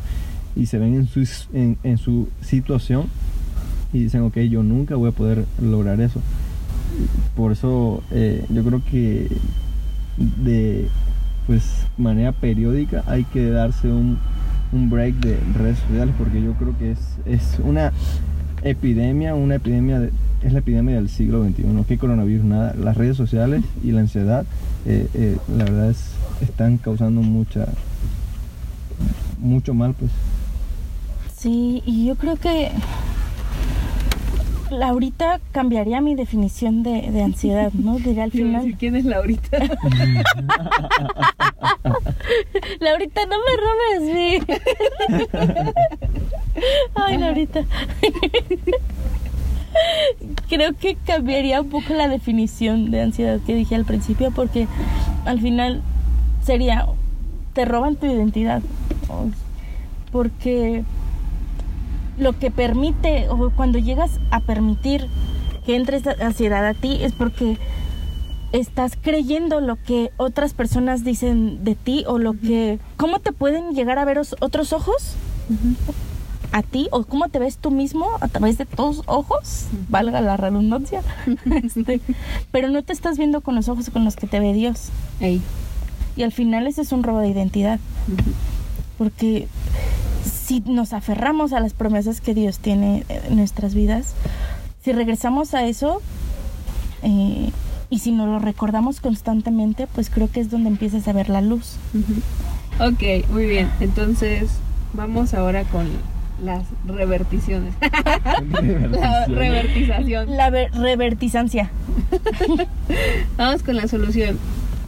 y 0.56 0.66
se 0.66 0.78
ven 0.78 0.96
en 0.96 1.08
su, 1.08 1.28
en, 1.54 1.78
en 1.84 1.98
su 1.98 2.28
situación 2.42 3.06
y 3.94 4.00
dicen, 4.00 4.22
ok, 4.24 4.38
yo 4.40 4.63
nunca 4.63 4.96
voy 4.96 5.10
a 5.10 5.13
poder 5.13 5.46
lograr 5.62 6.02
eso. 6.02 6.22
Por 7.36 7.52
eso 7.52 8.04
eh, 8.12 8.46
yo 8.50 8.63
creo 8.63 8.82
que 8.90 9.28
de 10.17 10.88
pues 11.45 11.63
manera 11.97 12.32
periódica 12.34 13.03
hay 13.08 13.23
que 13.23 13.49
darse 13.49 13.88
un, 13.88 14.17
un 14.73 14.89
break 14.89 15.15
de 15.15 15.39
redes 15.58 15.80
sociales 15.80 16.13
porque 16.17 16.41
yo 16.41 16.53
creo 16.53 16.77
que 16.77 16.91
es, 16.91 16.99
es 17.25 17.60
una 17.63 17.93
epidemia, 18.63 19.34
una 19.36 19.56
epidemia 19.56 19.99
de- 19.99 20.12
es 20.43 20.53
la 20.53 20.60
epidemia 20.60 20.95
del 20.95 21.10
siglo 21.10 21.43
XXI, 21.43 21.63
que 21.88 21.97
coronavirus, 21.97 22.45
nada, 22.45 22.75
las 22.75 22.95
redes 22.97 23.17
sociales 23.17 23.63
y 23.84 23.91
la 23.91 24.01
ansiedad, 24.01 24.45
eh, 24.86 25.08
eh, 25.13 25.38
la 25.58 25.63
verdad 25.63 25.89
es, 25.89 26.12
están 26.41 26.77
causando 26.77 27.21
mucha, 27.21 27.65
mucho 29.39 29.73
mal 29.73 29.93
pues. 29.93 30.12
Sí, 31.36 31.82
y 31.86 32.06
yo 32.08 32.15
creo 32.15 32.36
que 32.36 32.69
Laurita 34.71 35.39
cambiaría 35.51 36.01
mi 36.01 36.15
definición 36.15 36.84
de, 36.84 37.10
de 37.12 37.21
ansiedad, 37.23 37.71
¿no? 37.73 37.97
Diría 37.99 38.23
al 38.23 38.32
final. 38.39 38.62
decir, 38.63 38.77
¿Quién 38.77 38.95
es 38.95 39.06
Laurita? 39.06 39.58
Laurita, 42.80 43.21
no 43.25 43.36
me 43.38 43.53
robes 43.58 44.01
mi. 44.13 44.39
Ay, 46.95 47.17
Laurita. 47.17 47.63
Creo 50.49 50.73
que 50.73 50.95
cambiaría 51.06 51.62
un 51.62 51.69
poco 51.69 51.93
la 51.93 52.08
definición 52.08 52.89
de 52.91 53.01
ansiedad 53.01 53.39
que 53.45 53.53
dije 53.53 53.75
al 53.75 53.86
principio 53.86 54.32
porque 54.32 54.67
al 55.25 55.39
final 55.39 55.82
sería 56.43 56.88
te 57.53 57.65
roban 57.65 57.95
tu 57.95 58.06
identidad. 58.08 58.62
Porque 60.12 60.84
lo 62.17 62.38
que 62.38 62.51
permite 62.51 63.30
o 63.30 63.49
cuando 63.51 63.77
llegas 63.80 64.19
a 64.32 64.39
permitir 64.39 65.08
que 65.65 65.75
entre 65.75 65.97
esa 65.97 66.15
ansiedad 66.21 66.65
a 66.65 66.73
ti 66.73 66.97
es 67.01 67.12
porque 67.13 67.58
estás 68.53 68.93
creyendo 68.99 69.60
lo 69.60 69.75
que 69.75 70.12
otras 70.17 70.53
personas 70.53 71.03
dicen 71.03 71.63
de 71.63 71.75
ti 71.75 72.06
o 72.08 72.17
lo 72.17 72.34
que 72.34 72.80
cómo 72.95 73.19
te 73.19 73.34
pueden 73.34 73.71
llegar 73.75 73.99
a 73.99 74.06
ver 74.06 74.19
os- 74.19 74.36
otros 74.39 74.71
ojos 74.73 75.15
a 76.53 76.62
ti 76.63 76.88
o 76.91 77.03
cómo 77.03 77.27
te 77.27 77.39
ves 77.39 77.58
tú 77.58 77.71
mismo 77.71 78.08
a 78.21 78.30
través 78.30 78.58
de 78.58 78.65
tus 78.65 79.01
ojos, 79.06 79.65
valga 79.89 80.21
la 80.21 80.38
redundancia, 80.38 81.01
Este, 81.63 81.99
pero 82.51 82.69
no 82.69 82.82
te 82.84 82.93
estás 82.93 83.17
viendo 83.17 83.41
con 83.41 83.53
los 83.56 83.67
ojos 83.67 83.89
con 83.89 84.06
los 84.06 84.15
que 84.15 84.27
te 84.27 84.39
ve 84.39 84.53
Dios. 84.53 84.89
Ey. 85.19 85.41
Y 86.15 86.23
al 86.23 86.32
final 86.32 86.65
ese 86.65 86.82
es 86.82 86.93
un 86.93 87.03
robo 87.03 87.19
de 87.19 87.27
identidad, 87.27 87.80
porque 88.97 89.47
si 90.28 90.62
nos 90.62 90.94
aferramos 90.94 91.54
a 91.54 91.60
las 91.60 91.74
promesas 91.74 92.22
que 92.22 92.34
Dios 92.34 92.60
tiene 92.60 93.04
en 93.10 93.36
nuestras 93.38 93.74
vidas, 93.74 94.13
si 94.84 94.92
regresamos 94.94 95.54
a 95.54 95.66
eso 95.66 96.02
eh, 97.04 97.52
y 97.90 98.00
si 98.00 98.12
nos 98.12 98.28
lo 98.28 98.40
recordamos 98.40 99.00
constantemente, 99.02 99.88
pues 99.94 100.10
creo 100.10 100.30
que 100.32 100.40
es 100.40 100.50
donde 100.50 100.70
empiezas 100.70 101.08
a 101.08 101.13
ver 101.13 101.30
la 101.30 101.42
luz. 101.42 101.76
Ok, 102.80 103.30
muy 103.32 103.46
bien. 103.46 103.70
Entonces, 103.80 104.50
vamos 104.94 105.34
ahora 105.34 105.63
con 105.63 105.88
las 106.44 106.63
reverticiones. 106.86 107.74
La 108.92 109.26
revertización. 109.26 110.38
La 110.38 110.50
ver- 110.52 110.72
revertizancia. 110.74 111.72
Vamos 113.38 113.63
con 113.63 113.76
la 113.76 113.88
solución. 113.88 114.38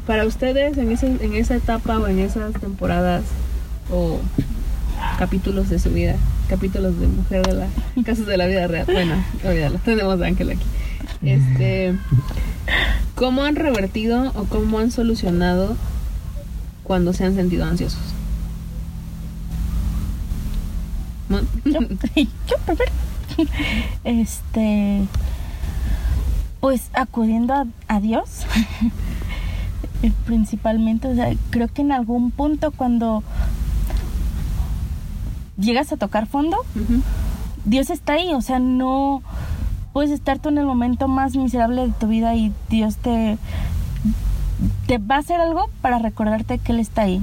Para 0.06 0.26
ustedes, 0.26 0.78
en, 0.78 0.92
ese, 0.92 1.08
en 1.08 1.34
esa 1.36 1.56
etapa 1.56 1.98
o 1.98 2.08
en 2.08 2.20
esas 2.20 2.54
temporadas 2.54 3.24
o 3.92 4.20
capítulos 5.18 5.70
de 5.70 5.80
su 5.80 5.90
vida, 5.90 6.16
capítulos 6.48 7.00
de 7.00 7.08
mujer 7.08 7.46
de 7.46 7.54
la 7.54 7.68
casos 8.04 8.26
de 8.26 8.38
la 8.38 8.48
vida 8.48 8.68
real. 8.68 8.86
Bueno, 8.86 9.16
olvídalo, 9.44 9.80
tenemos 9.80 10.22
a 10.22 10.26
Ángel 10.26 10.52
aquí. 10.52 10.66
Este, 11.22 11.96
¿Cómo 13.16 13.44
han 13.44 13.56
revertido 13.56 14.32
o 14.36 14.46
cómo 14.46 14.80
han 14.80 14.92
solucionado 14.92 15.76
cuando 16.84 17.14
se 17.14 17.26
han 17.26 17.36
sentido 17.36 17.66
ansiosos? 17.66 18.14
Yo, 21.66 21.80
yo 22.16 22.58
primero. 22.66 22.92
Este. 24.04 25.06
Pues 26.60 26.90
acudiendo 26.94 27.54
a, 27.54 27.66
a 27.88 28.00
Dios. 28.00 28.46
eh, 30.04 30.12
Principalmente, 30.26 31.08
o 31.08 31.16
sea, 31.16 31.34
creo 31.50 31.68
que 31.68 31.82
en 31.82 31.92
algún 31.92 32.32
punto 32.32 32.72
cuando 32.72 33.24
llegas 35.60 35.92
a 35.92 35.98
tocar 35.98 36.28
fondo. 36.28 36.58
Dios 37.66 37.90
está 37.90 38.14
ahí, 38.14 38.34
o 38.34 38.42
sea, 38.42 38.60
no 38.60 39.22
puedes 39.94 40.12
estar 40.12 40.40
tú 40.40 40.50
en 40.50 40.58
el 40.58 40.66
momento 40.66 41.08
más 41.08 41.36
miserable 41.36 41.88
de 41.88 41.94
tu 41.94 42.08
vida 42.08 42.36
y 42.36 42.54
Dios 42.70 42.98
te 42.98 43.38
te 44.88 44.98
va 44.98 45.16
a 45.16 45.20
hacer 45.20 45.40
algo 45.40 45.70
para 45.82 46.00
recordarte 46.00 46.58
que 46.58 46.72
él 46.72 46.80
está 46.80 47.04
ahí. 47.04 47.22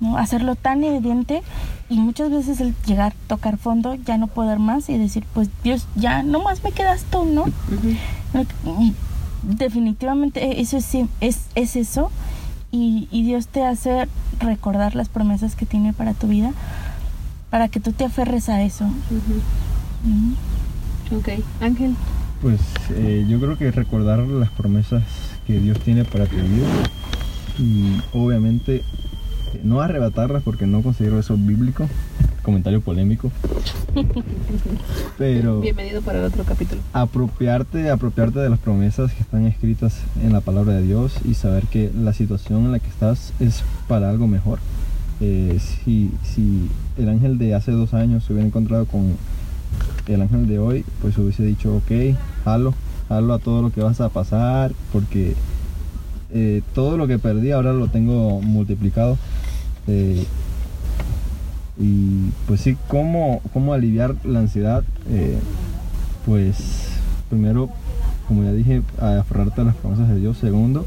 ¿no? 0.00 0.18
Hacerlo 0.18 0.56
tan 0.56 0.84
evidente 0.84 1.42
y 1.88 1.98
muchas 1.98 2.30
veces 2.30 2.60
el 2.60 2.74
llegar 2.86 3.12
a 3.12 3.28
tocar 3.28 3.56
fondo, 3.58 3.94
ya 3.94 4.18
no 4.18 4.26
poder 4.26 4.58
más 4.58 4.88
y 4.88 4.98
decir, 4.98 5.24
pues 5.32 5.48
Dios, 5.62 5.86
ya 5.94 6.22
no 6.22 6.42
más 6.42 6.62
me 6.64 6.72
quedas 6.72 7.04
tú, 7.10 7.24
¿no? 7.24 7.44
Y 8.80 8.94
definitivamente 9.42 10.60
eso 10.60 10.76
es, 10.76 10.94
es, 11.20 11.46
es 11.54 11.76
eso 11.76 12.10
y, 12.72 13.08
y 13.10 13.22
Dios 13.22 13.46
te 13.46 13.64
hace 13.64 14.08
recordar 14.40 14.96
las 14.96 15.08
promesas 15.08 15.54
que 15.54 15.66
tiene 15.66 15.92
para 15.92 16.14
tu 16.14 16.26
vida 16.26 16.52
para 17.54 17.68
que 17.68 17.78
tú 17.78 17.92
te 17.92 18.04
aferres 18.04 18.48
a 18.48 18.64
eso. 18.64 18.84
¿no? 18.84 18.92
Ok, 21.16 21.28
Ángel. 21.60 21.94
Pues 22.42 22.58
eh, 22.96 23.24
yo 23.28 23.38
creo 23.38 23.56
que 23.56 23.70
recordar 23.70 24.18
las 24.18 24.50
promesas 24.50 25.04
que 25.46 25.60
Dios 25.60 25.78
tiene 25.78 26.04
para 26.04 26.26
tu 26.26 26.34
vida 26.34 26.66
y 27.56 28.02
obviamente 28.12 28.82
no 29.62 29.80
arrebatarlas 29.80 30.42
porque 30.42 30.66
no 30.66 30.82
considero 30.82 31.20
eso 31.20 31.36
bíblico, 31.36 31.88
comentario 32.42 32.80
polémico, 32.80 33.30
pero 35.16 35.60
Bienvenido 35.60 36.02
para 36.02 36.18
el 36.18 36.24
otro 36.24 36.42
capítulo. 36.42 36.80
apropiarte, 36.92 37.88
apropiarte 37.88 38.40
de 38.40 38.50
las 38.50 38.58
promesas 38.58 39.12
que 39.12 39.22
están 39.22 39.46
escritas 39.46 40.00
en 40.20 40.32
la 40.32 40.40
palabra 40.40 40.72
de 40.72 40.82
Dios 40.82 41.20
y 41.24 41.34
saber 41.34 41.66
que 41.66 41.92
la 41.96 42.14
situación 42.14 42.64
en 42.64 42.72
la 42.72 42.80
que 42.80 42.88
estás 42.88 43.32
es 43.38 43.62
para 43.86 44.10
algo 44.10 44.26
mejor. 44.26 44.58
Eh, 45.20 45.58
si, 45.60 46.10
si 46.22 46.68
el 46.98 47.08
ángel 47.08 47.38
de 47.38 47.54
hace 47.54 47.72
dos 47.72 47.94
años 47.94 48.24
se 48.24 48.32
hubiera 48.32 48.46
encontrado 48.46 48.86
con 48.86 49.16
el 50.06 50.22
ángel 50.22 50.48
de 50.48 50.58
hoy, 50.58 50.84
pues 51.00 51.16
hubiese 51.18 51.44
dicho, 51.44 51.76
ok, 51.76 52.16
jalo, 52.44 52.74
jalo 53.08 53.34
a 53.34 53.38
todo 53.38 53.62
lo 53.62 53.70
que 53.70 53.80
vas 53.80 54.00
a 54.00 54.08
pasar, 54.08 54.72
porque 54.92 55.34
eh, 56.32 56.62
todo 56.74 56.96
lo 56.96 57.06
que 57.06 57.18
perdí 57.18 57.52
ahora 57.52 57.72
lo 57.72 57.88
tengo 57.88 58.40
multiplicado. 58.42 59.16
Eh, 59.86 60.24
y 61.78 62.30
pues 62.46 62.60
sí, 62.60 62.76
¿cómo, 62.88 63.40
cómo 63.52 63.72
aliviar 63.72 64.14
la 64.24 64.40
ansiedad? 64.40 64.84
Pues 66.24 66.88
primero, 67.28 67.68
como 68.28 68.44
ya 68.44 68.52
dije, 68.52 68.82
aferrarte 68.98 69.60
a 69.60 69.64
las 69.64 69.74
promesas 69.76 70.08
de 70.08 70.20
Dios. 70.20 70.38
Segundo, 70.38 70.86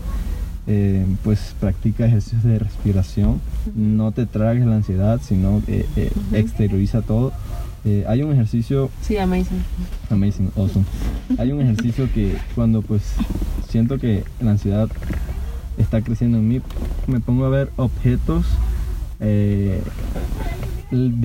eh, 0.68 1.06
pues 1.24 1.56
practica 1.60 2.06
ejercicios 2.06 2.44
de 2.44 2.60
respiración. 2.60 3.40
No 3.76 4.12
te 4.12 4.26
tragues 4.26 4.66
la 4.66 4.76
ansiedad, 4.76 5.22
sino 5.24 5.62
eh, 5.68 5.86
eh, 5.96 6.12
exterioriza 6.34 7.02
todo. 7.02 7.32
Eh, 7.86 8.04
hay 8.08 8.22
un 8.22 8.34
ejercicio 8.34 8.90
Sí, 9.02 9.18
amazing. 9.18 9.64
Amazing, 10.10 10.52
awesome. 10.58 10.86
Hay 11.38 11.54
un 11.54 11.62
ejercicio 11.62 12.10
que 12.14 12.36
cuando 12.54 12.82
pues 12.82 13.02
siento 13.70 13.98
que 13.98 14.26
la 14.42 14.52
ansiedad 14.52 14.90
está 15.78 16.02
creciendo 16.02 16.40
en 16.40 16.50
mí, 16.50 16.62
me 17.08 17.22
pongo 17.22 17.46
a 17.46 17.50
ver 17.50 17.72
objetos 17.78 18.46
de 19.20 19.82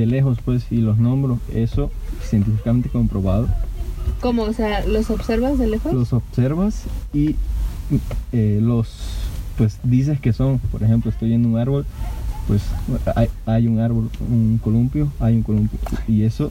lejos 0.07 0.39
pues 0.45 0.71
y 0.71 0.77
los 0.77 0.99
nombro. 0.99 1.41
Eso 1.53 1.91
científicamente 2.23 2.89
comprobado. 2.89 3.49
¿Cómo? 4.21 4.43
O 4.45 4.53
sea, 4.53 4.87
¿los 4.87 5.11
observas 5.11 5.59
de 5.59 5.67
lejos? 5.67 5.93
Los 5.93 6.13
observas 6.13 6.85
y 7.13 7.35
los 8.33 9.22
pues 9.57 9.79
dices 9.83 10.21
que 10.21 10.33
son. 10.33 10.59
Por 10.59 10.83
ejemplo, 10.83 11.11
estoy 11.11 11.33
en 11.33 11.47
un 11.47 11.59
árbol, 11.59 11.87
pues 12.47 12.63
hay, 13.15 13.29
hay 13.47 13.67
un 13.67 13.81
árbol, 13.81 14.11
un 14.21 14.61
columpio, 14.63 15.13
hay 15.21 15.37
un 15.37 15.43
columpio 15.43 15.79
y 16.09 16.23
eso 16.23 16.51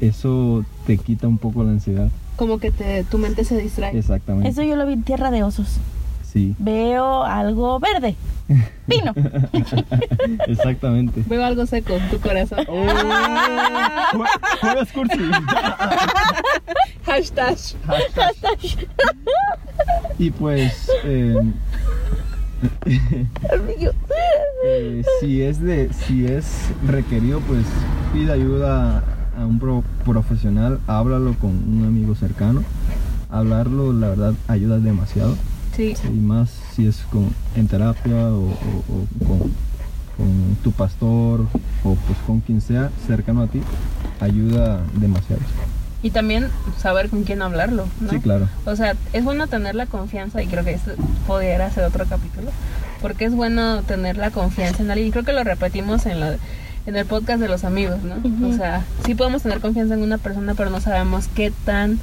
eso 0.00 0.64
te 0.86 0.96
quita 0.96 1.26
un 1.28 1.38
poco 1.38 1.64
la 1.64 1.70
ansiedad. 1.70 2.08
Como 2.36 2.58
que 2.58 2.70
te, 2.70 3.04
tu 3.04 3.18
mente 3.18 3.44
se 3.44 3.58
distrae. 3.58 3.98
Exactamente. 3.98 4.48
Eso 4.48 4.62
yo 4.62 4.76
lo 4.76 4.86
vi 4.86 4.92
en 4.92 5.02
Tierra 5.02 5.30
de 5.30 5.42
Osos. 5.42 5.78
Sí, 6.30 6.54
Veo 6.58 7.24
algo 7.24 7.80
verde. 7.80 8.14
Pino. 8.86 9.14
exactamente. 10.46 11.22
Veo 11.26 11.42
algo 11.44 11.64
seco, 11.66 11.94
tu 12.10 12.18
corazón. 12.20 12.58
Oh, 12.68 12.86
jue- 14.12 14.28
juegas 14.60 14.92
cursi. 14.92 15.18
Hashtag. 17.06 17.56
Y 20.18 20.30
pues 20.30 20.90
eh, 21.04 21.40
eh, 24.64 25.02
si 25.20 25.42
es 25.42 25.60
de 25.62 25.90
si 25.92 26.26
es 26.26 26.70
requerido 26.86 27.40
pues 27.40 27.64
pide 28.12 28.32
ayuda 28.32 29.02
a 29.38 29.46
un 29.46 29.58
pro- 29.58 29.84
profesional, 30.04 30.80
háblalo 30.86 31.34
con 31.34 31.50
un 31.50 31.84
amigo 31.86 32.14
cercano. 32.14 32.62
Hablarlo 33.30 33.92
la 33.92 34.08
verdad 34.08 34.34
ayuda 34.48 34.78
demasiado. 34.78 35.36
Sí. 35.78 35.94
y 36.04 36.08
más 36.18 36.50
si 36.74 36.86
es 36.86 36.96
con, 37.10 37.32
en 37.56 37.68
terapia 37.68 38.14
o, 38.14 38.40
o- 38.48 38.84
o 38.90 39.26
con, 39.26 39.38
con 40.16 40.56
tu 40.64 40.72
pastor 40.72 41.42
o 41.84 41.94
pues 41.94 42.18
con 42.26 42.40
quien 42.40 42.60
sea 42.60 42.90
cercano 43.06 43.42
a 43.42 43.46
ti, 43.46 43.60
ayuda 44.20 44.80
demasiado. 44.94 45.40
Y 46.02 46.10
también 46.10 46.48
saber 46.78 47.08
con 47.08 47.24
quién 47.24 47.42
hablarlo, 47.42 47.86
¿no? 48.00 48.10
Sí, 48.10 48.18
claro. 48.20 48.48
O 48.66 48.76
sea, 48.76 48.94
es 49.12 49.24
bueno 49.24 49.46
tener 49.48 49.74
la 49.74 49.86
confianza, 49.86 50.42
y 50.42 50.46
creo 50.46 50.64
que 50.64 50.72
esto 50.74 50.92
pudiera 51.26 51.70
ser 51.72 51.84
otro 51.84 52.04
capítulo, 52.08 52.50
porque 53.02 53.24
es 53.24 53.34
bueno 53.34 53.82
tener 53.82 54.16
la 54.16 54.30
confianza 54.30 54.82
en 54.82 54.90
alguien. 54.90 55.08
Y 55.08 55.10
creo 55.12 55.24
que 55.24 55.32
lo 55.32 55.42
repetimos 55.42 56.06
en, 56.06 56.20
la, 56.20 56.36
en 56.86 56.96
el 56.96 57.04
podcast 57.04 57.40
de 57.40 57.48
los 57.48 57.64
amigos, 57.64 57.98
¿no? 58.04 58.14
O 58.48 58.52
sea, 58.52 58.84
sí 59.06 59.14
podemos 59.16 59.42
tener 59.42 59.60
confianza 59.60 59.94
en 59.94 60.02
una 60.02 60.18
persona, 60.18 60.54
pero 60.54 60.70
no 60.70 60.80
sabemos 60.80 61.26
qué 61.34 61.52
tan 61.64 61.98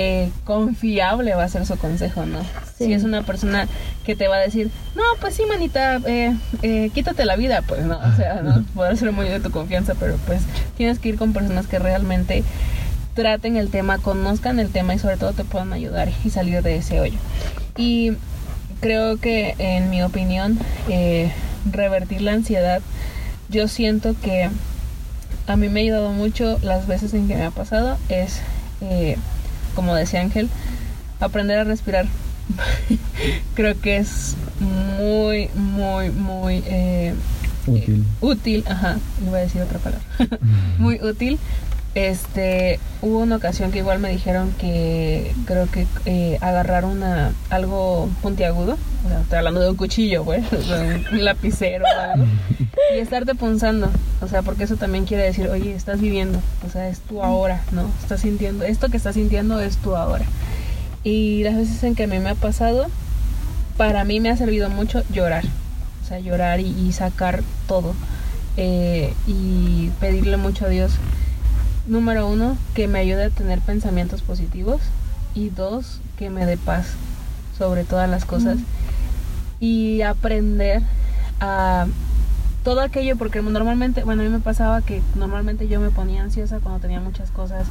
eh, 0.00 0.30
confiable 0.44 1.34
va 1.34 1.42
a 1.42 1.48
ser 1.48 1.66
su 1.66 1.76
consejo, 1.76 2.24
¿no? 2.24 2.40
Sí. 2.76 2.84
Si 2.84 2.92
es 2.92 3.02
una 3.02 3.22
persona 3.22 3.66
que 4.04 4.14
te 4.14 4.28
va 4.28 4.36
a 4.36 4.38
decir, 4.38 4.70
no, 4.94 5.02
pues 5.20 5.34
sí, 5.34 5.42
manita, 5.48 5.96
eh, 6.06 6.36
eh, 6.62 6.90
quítate 6.94 7.24
la 7.24 7.34
vida, 7.34 7.62
pues 7.62 7.84
no, 7.84 7.98
o 7.98 8.16
sea, 8.16 8.42
no 8.42 8.64
podrá 8.74 8.94
ser 8.94 9.10
muy 9.10 9.28
de 9.28 9.40
tu 9.40 9.50
confianza, 9.50 9.96
pero 9.98 10.16
pues 10.24 10.42
tienes 10.76 11.00
que 11.00 11.08
ir 11.08 11.16
con 11.16 11.32
personas 11.32 11.66
que 11.66 11.80
realmente 11.80 12.44
traten 13.14 13.56
el 13.56 13.70
tema, 13.70 13.98
conozcan 13.98 14.60
el 14.60 14.70
tema 14.70 14.94
y 14.94 15.00
sobre 15.00 15.16
todo 15.16 15.32
te 15.32 15.42
puedan 15.42 15.72
ayudar 15.72 16.10
y 16.24 16.30
salir 16.30 16.62
de 16.62 16.76
ese 16.76 17.00
hoyo. 17.00 17.18
Y 17.76 18.12
creo 18.80 19.16
que 19.16 19.56
en 19.58 19.90
mi 19.90 20.02
opinión, 20.04 20.60
revertir 21.72 22.22
la 22.22 22.34
ansiedad, 22.34 22.82
yo 23.48 23.66
siento 23.66 24.14
que 24.22 24.48
a 25.48 25.56
mí 25.56 25.68
me 25.68 25.80
ha 25.80 25.82
ayudado 25.82 26.12
mucho 26.12 26.58
las 26.62 26.86
veces 26.86 27.14
en 27.14 27.26
que 27.26 27.34
me 27.34 27.44
ha 27.44 27.50
pasado, 27.50 27.96
es, 28.08 28.40
eh, 28.82 29.16
como 29.78 29.94
decía 29.94 30.20
Ángel, 30.22 30.50
aprender 31.20 31.56
a 31.56 31.62
respirar. 31.62 32.06
creo 33.54 33.80
que 33.80 33.98
es 33.98 34.34
muy, 34.98 35.48
muy, 35.54 36.10
muy... 36.10 36.64
eh, 36.66 37.14
Útil. 37.64 38.04
útil, 38.20 38.64
ajá, 38.66 38.96
iba 39.24 39.38
a 39.38 39.40
decir 39.42 39.62
otra 39.62 39.78
palabra, 39.78 40.04
muy 40.78 40.96
útil. 41.00 41.38
Este, 41.94 42.78
hubo 43.02 43.18
una 43.18 43.36
ocasión 43.36 43.72
que 43.72 43.78
igual 43.78 43.98
me 43.98 44.10
dijeron 44.10 44.52
que 44.58 45.32
creo 45.46 45.70
que 45.70 45.86
eh, 46.04 46.38
agarrar 46.40 46.84
una 46.84 47.32
algo 47.50 48.08
puntiagudo, 48.22 48.76
o 49.04 49.08
sea, 49.08 49.20
estoy 49.20 49.38
hablando 49.38 49.60
de 49.60 49.70
un 49.70 49.76
cuchillo, 49.76 50.24
pues, 50.24 50.44
sea, 50.66 51.00
un 51.10 51.24
lapicero 51.24 51.84
o 51.84 52.00
algo, 52.00 52.26
y 52.94 52.98
estarte 52.98 53.34
punzando, 53.34 53.90
o 54.20 54.28
sea, 54.28 54.42
porque 54.42 54.64
eso 54.64 54.76
también 54.76 55.06
quiere 55.06 55.24
decir, 55.24 55.48
oye, 55.48 55.74
estás 55.74 56.00
viviendo, 56.00 56.40
o 56.66 56.70
sea, 56.70 56.88
es 56.88 57.00
tu 57.00 57.22
ahora, 57.22 57.62
¿no? 57.72 57.90
Estás 58.02 58.20
sintiendo, 58.20 58.64
esto 58.64 58.90
que 58.90 58.96
estás 58.96 59.14
sintiendo 59.14 59.60
es 59.60 59.78
tu 59.78 59.96
ahora. 59.96 60.26
Y 61.04 61.42
las 61.44 61.56
veces 61.56 61.82
en 61.84 61.94
que 61.94 62.04
a 62.04 62.06
mí 62.06 62.18
me 62.18 62.30
ha 62.30 62.34
pasado, 62.34 62.86
para 63.76 64.04
mí 64.04 64.20
me 64.20 64.30
ha 64.30 64.36
servido 64.36 64.68
mucho 64.68 65.02
llorar, 65.10 65.44
o 66.04 66.06
sea, 66.06 66.18
llorar 66.20 66.60
y, 66.60 66.66
y 66.66 66.92
sacar 66.92 67.42
todo 67.66 67.94
eh, 68.60 69.14
y 69.28 69.90
pedirle 70.00 70.36
mucho 70.36 70.66
a 70.66 70.68
Dios. 70.68 70.92
Número 71.88 72.28
uno, 72.28 72.58
que 72.74 72.86
me 72.86 72.98
ayude 72.98 73.24
a 73.24 73.30
tener 73.30 73.60
pensamientos 73.60 74.20
positivos 74.20 74.82
y 75.34 75.48
dos, 75.48 76.00
que 76.18 76.28
me 76.28 76.44
dé 76.44 76.58
paz 76.58 76.86
sobre 77.56 77.84
todas 77.84 78.10
las 78.10 78.26
cosas 78.26 78.58
y 79.58 80.02
aprender 80.02 80.82
a 81.40 81.86
todo 82.62 82.82
aquello 82.82 83.16
porque 83.16 83.40
normalmente, 83.40 84.04
bueno, 84.04 84.20
a 84.20 84.26
mí 84.26 84.30
me 84.30 84.40
pasaba 84.40 84.82
que 84.82 85.00
normalmente 85.14 85.66
yo 85.66 85.80
me 85.80 85.88
ponía 85.88 86.22
ansiosa 86.22 86.60
cuando 86.60 86.78
tenía 86.78 87.00
muchas 87.00 87.30
cosas 87.30 87.66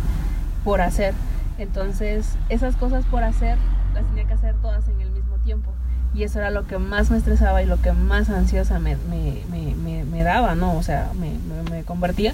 por 0.63 0.81
hacer. 0.81 1.13
Entonces, 1.59 2.25
esas 2.49 2.75
cosas 2.75 3.05
por 3.05 3.23
hacer 3.23 3.59
las 3.93 4.03
tenía 4.07 4.25
que 4.25 4.33
hacer 4.33 4.55
todas 4.63 4.87
en 4.87 4.99
el 4.99 5.11
mismo 5.11 5.35
tiempo. 5.45 5.69
Y 6.15 6.23
eso 6.23 6.39
era 6.39 6.49
lo 6.49 6.65
que 6.65 6.79
más 6.79 7.11
me 7.11 7.17
estresaba 7.17 7.61
y 7.61 7.67
lo 7.67 7.79
que 7.79 7.91
más 7.91 8.31
ansiosa 8.31 8.79
me, 8.79 8.97
me, 9.09 9.43
me, 9.51 10.03
me, 10.03 10.23
daba, 10.23 10.55
¿no? 10.55 10.75
O 10.75 10.81
sea, 10.81 11.11
me 11.13 11.83
convertía. 11.83 12.33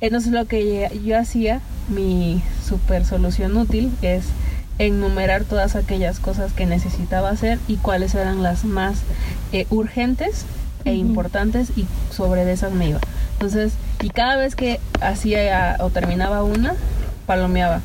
Entonces 0.00 0.32
lo 0.32 0.44
que 0.46 0.90
yo 1.04 1.18
hacía, 1.18 1.60
mi 1.88 2.42
super 2.64 3.04
solución 3.04 3.56
útil 3.56 3.90
es 4.02 4.24
enumerar 4.78 5.44
todas 5.44 5.74
aquellas 5.74 6.20
cosas 6.20 6.52
que 6.52 6.66
necesitaba 6.66 7.30
hacer 7.30 7.58
y 7.66 7.76
cuáles 7.76 8.14
eran 8.14 8.42
las 8.42 8.64
más 8.64 8.98
eh, 9.52 9.66
urgentes 9.70 10.44
e 10.84 10.94
importantes 10.94 11.70
y 11.76 11.86
sobre 12.10 12.44
de 12.44 12.52
esas 12.52 12.72
me 12.72 12.88
iba. 12.88 13.00
Entonces, 13.32 13.72
y 14.02 14.10
cada 14.10 14.36
vez 14.36 14.54
que 14.54 14.80
hacía 15.00 15.76
o 15.80 15.90
terminaba 15.90 16.42
una, 16.42 16.74
palomeaba. 17.26 17.80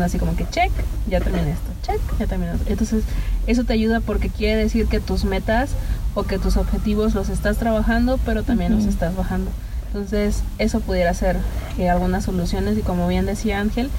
Así 0.00 0.18
como 0.18 0.36
que 0.36 0.46
check, 0.50 0.70
ya 1.08 1.20
terminé 1.20 1.52
esto, 1.52 1.70
check, 1.82 2.00
ya 2.18 2.26
terminé 2.26 2.52
esto. 2.52 2.64
Entonces, 2.68 3.04
eso 3.46 3.64
te 3.64 3.72
ayuda 3.72 4.00
porque 4.00 4.28
quiere 4.28 4.56
decir 4.56 4.86
que 4.88 5.00
tus 5.00 5.24
metas 5.24 5.70
o 6.14 6.24
que 6.24 6.38
tus 6.38 6.58
objetivos 6.58 7.14
los 7.14 7.30
estás 7.30 7.56
trabajando, 7.56 8.18
pero 8.26 8.42
también 8.42 8.74
los 8.74 8.84
estás 8.84 9.16
bajando. 9.16 9.50
Entonces, 9.88 10.42
eso 10.58 10.80
pudiera 10.80 11.14
ser 11.14 11.36
eh, 11.78 11.88
algunas 11.88 12.24
soluciones 12.24 12.76
y 12.78 12.82
como 12.82 13.08
bien 13.08 13.26
decía 13.26 13.60
Ángel, 13.60 13.90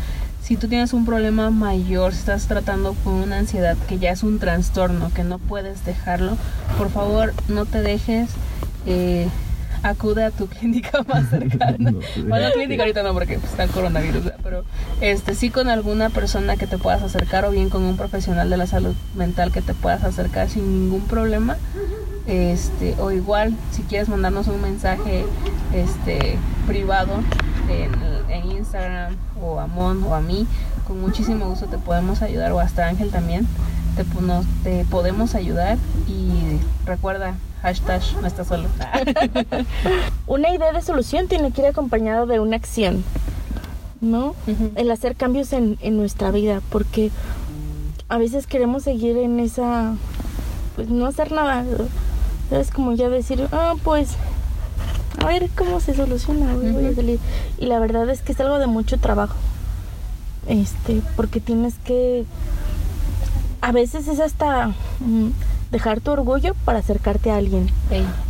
si 0.41 0.55
tú 0.55 0.69
tienes 0.69 0.93
un 0.93 1.05
problema 1.05 1.49
mayor, 1.49 2.13
si 2.13 2.19
estás 2.19 2.47
tratando 2.47 2.95
con 3.03 3.15
una 3.15 3.37
ansiedad 3.37 3.75
que 3.89 3.99
ya 3.99 4.11
es 4.11 4.23
un 4.23 4.39
trastorno, 4.39 5.11
que 5.13 5.25
no 5.25 5.39
puedes 5.39 5.83
dejarlo, 5.83 6.37
por 6.77 6.89
favor 6.89 7.33
no 7.49 7.65
te 7.65 7.81
dejes, 7.81 8.29
eh, 8.85 9.27
acude 9.83 10.23
a 10.23 10.31
tu 10.31 10.47
clínica 10.47 11.03
más 11.03 11.29
cercana. 11.29 11.91
No 11.91 11.99
bueno, 12.29 12.49
clínica 12.53 12.83
ahorita 12.83 13.03
no 13.03 13.13
porque 13.13 13.39
pues, 13.39 13.51
está 13.51 13.63
el 13.63 13.71
coronavirus, 13.71 14.23
¿verdad? 14.23 14.39
pero 14.41 14.63
este 15.01 15.35
sí 15.35 15.49
con 15.49 15.67
alguna 15.67 16.09
persona 16.09 16.55
que 16.55 16.65
te 16.65 16.77
puedas 16.77 17.03
acercar 17.03 17.43
o 17.45 17.51
bien 17.51 17.69
con 17.69 17.83
un 17.83 17.97
profesional 17.97 18.49
de 18.49 18.57
la 18.57 18.67
salud 18.67 18.95
mental 19.15 19.51
que 19.51 19.61
te 19.61 19.73
puedas 19.73 20.03
acercar 20.03 20.49
sin 20.49 20.63
ningún 20.85 21.01
problema. 21.07 21.57
Este, 22.27 22.95
o 22.99 23.11
igual, 23.11 23.55
si 23.71 23.83
quieres 23.83 24.09
mandarnos 24.09 24.47
un 24.47 24.61
mensaje 24.61 25.25
este, 25.73 26.37
privado 26.65 27.13
en, 27.69 27.91
en 28.31 28.51
Instagram 28.57 29.15
o 29.41 29.59
a 29.59 29.67
Mon 29.67 30.03
o 30.03 30.13
a 30.13 30.19
mí, 30.19 30.45
con 30.85 30.99
muchísimo 30.99 31.45
gusto 31.47 31.67
te 31.67 31.77
podemos 31.77 32.21
ayudar, 32.21 32.51
o 32.51 32.59
hasta 32.59 32.87
Ángel 32.87 33.11
también, 33.11 33.47
te, 33.95 34.03
nos- 34.21 34.45
te 34.63 34.83
podemos 34.85 35.35
ayudar 35.35 35.77
y 36.07 36.59
recuerda, 36.85 37.35
hashtag 37.61 38.01
no 38.21 38.27
estás 38.27 38.47
solo. 38.47 38.67
Una 40.27 40.49
idea 40.53 40.73
de 40.73 40.81
solución 40.81 41.27
tiene 41.27 41.51
que 41.51 41.61
ir 41.61 41.67
acompañada 41.67 42.25
de 42.25 42.41
una 42.41 42.57
acción, 42.57 43.03
¿no? 44.01 44.35
El 44.75 44.91
hacer 44.91 45.15
cambios 45.15 45.53
en, 45.53 45.77
en 45.81 45.95
nuestra 45.95 46.31
vida, 46.31 46.61
porque 46.69 47.09
a 48.09 48.17
veces 48.17 48.47
queremos 48.47 48.83
seguir 48.83 49.15
en 49.17 49.39
esa, 49.39 49.93
pues 50.75 50.89
no 50.89 51.05
hacer 51.05 51.31
nada, 51.31 51.63
¿sabes? 52.49 52.71
Como 52.71 52.93
ya 52.93 53.09
decir, 53.09 53.47
ah, 53.51 53.75
pues, 53.83 54.09
a 55.23 55.25
ver 55.27 55.49
cómo 55.57 55.79
se 55.79 55.93
soluciona, 55.93 56.53
güey, 56.53 56.71
voy 56.71 56.85
a 56.85 56.87
Ujú. 56.87 56.95
salir. 56.95 57.19
Y 57.57 57.65
la 57.65 57.79
verdad 57.79 58.09
es 58.09 58.21
que 58.21 58.31
es 58.31 58.39
algo 58.39 58.59
de 58.59 58.67
mucho 58.67 58.97
trabajo, 58.99 59.35
este, 60.47 61.01
porque 61.15 61.39
tienes 61.39 61.75
que, 61.83 62.25
a 63.61 63.71
veces 63.71 64.07
es 64.07 64.19
hasta 64.19 64.67
mm, 64.99 65.29
dejar 65.71 65.99
tu 65.99 66.11
orgullo 66.11 66.53
para 66.65 66.79
acercarte 66.79 67.31
a 67.31 67.37
alguien. 67.37 67.69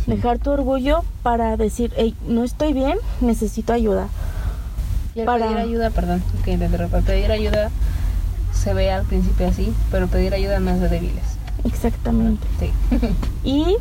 Dejar 0.06 0.38
tu 0.38 0.50
orgullo 0.50 1.04
para 1.22 1.56
decir, 1.56 1.92
hey, 1.96 2.14
no 2.26 2.42
estoy 2.44 2.72
bien, 2.72 2.98
necesito 3.20 3.72
ayuda. 3.72 4.08
Y 5.14 5.20
el 5.20 5.26
Para- 5.26 5.46
pedir 5.46 5.58
ayuda, 5.58 5.90
perdón, 5.90 6.22
que 6.44 6.56
te 6.56 6.64
interrumpa, 6.64 7.00
pedir 7.00 7.30
ayuda 7.30 7.70
se 8.52 8.74
ve 8.74 8.90
al 8.90 9.04
principio 9.04 9.46
así, 9.46 9.72
pero 9.90 10.08
pedir 10.08 10.34
ayuda 10.34 10.58
no 10.58 10.70
es 10.70 10.80
de 10.80 10.88
débiles. 10.88 11.22
Exactamente. 11.64 12.46
Sí. 12.58 12.70
Y 13.44 13.76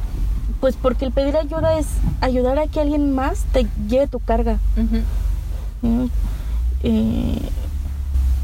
pues 0.60 0.76
porque 0.76 1.06
el 1.06 1.12
pedir 1.12 1.36
ayuda 1.38 1.78
es 1.78 1.88
ayudar 2.22 2.58
a 2.60 2.68
que 2.68 2.80
alguien 2.82 3.14
más 3.14 3.44
te 3.54 3.68
lleve 3.88 4.08
tu 4.08 4.20
carga. 4.20 4.58
Eh, 6.84 7.40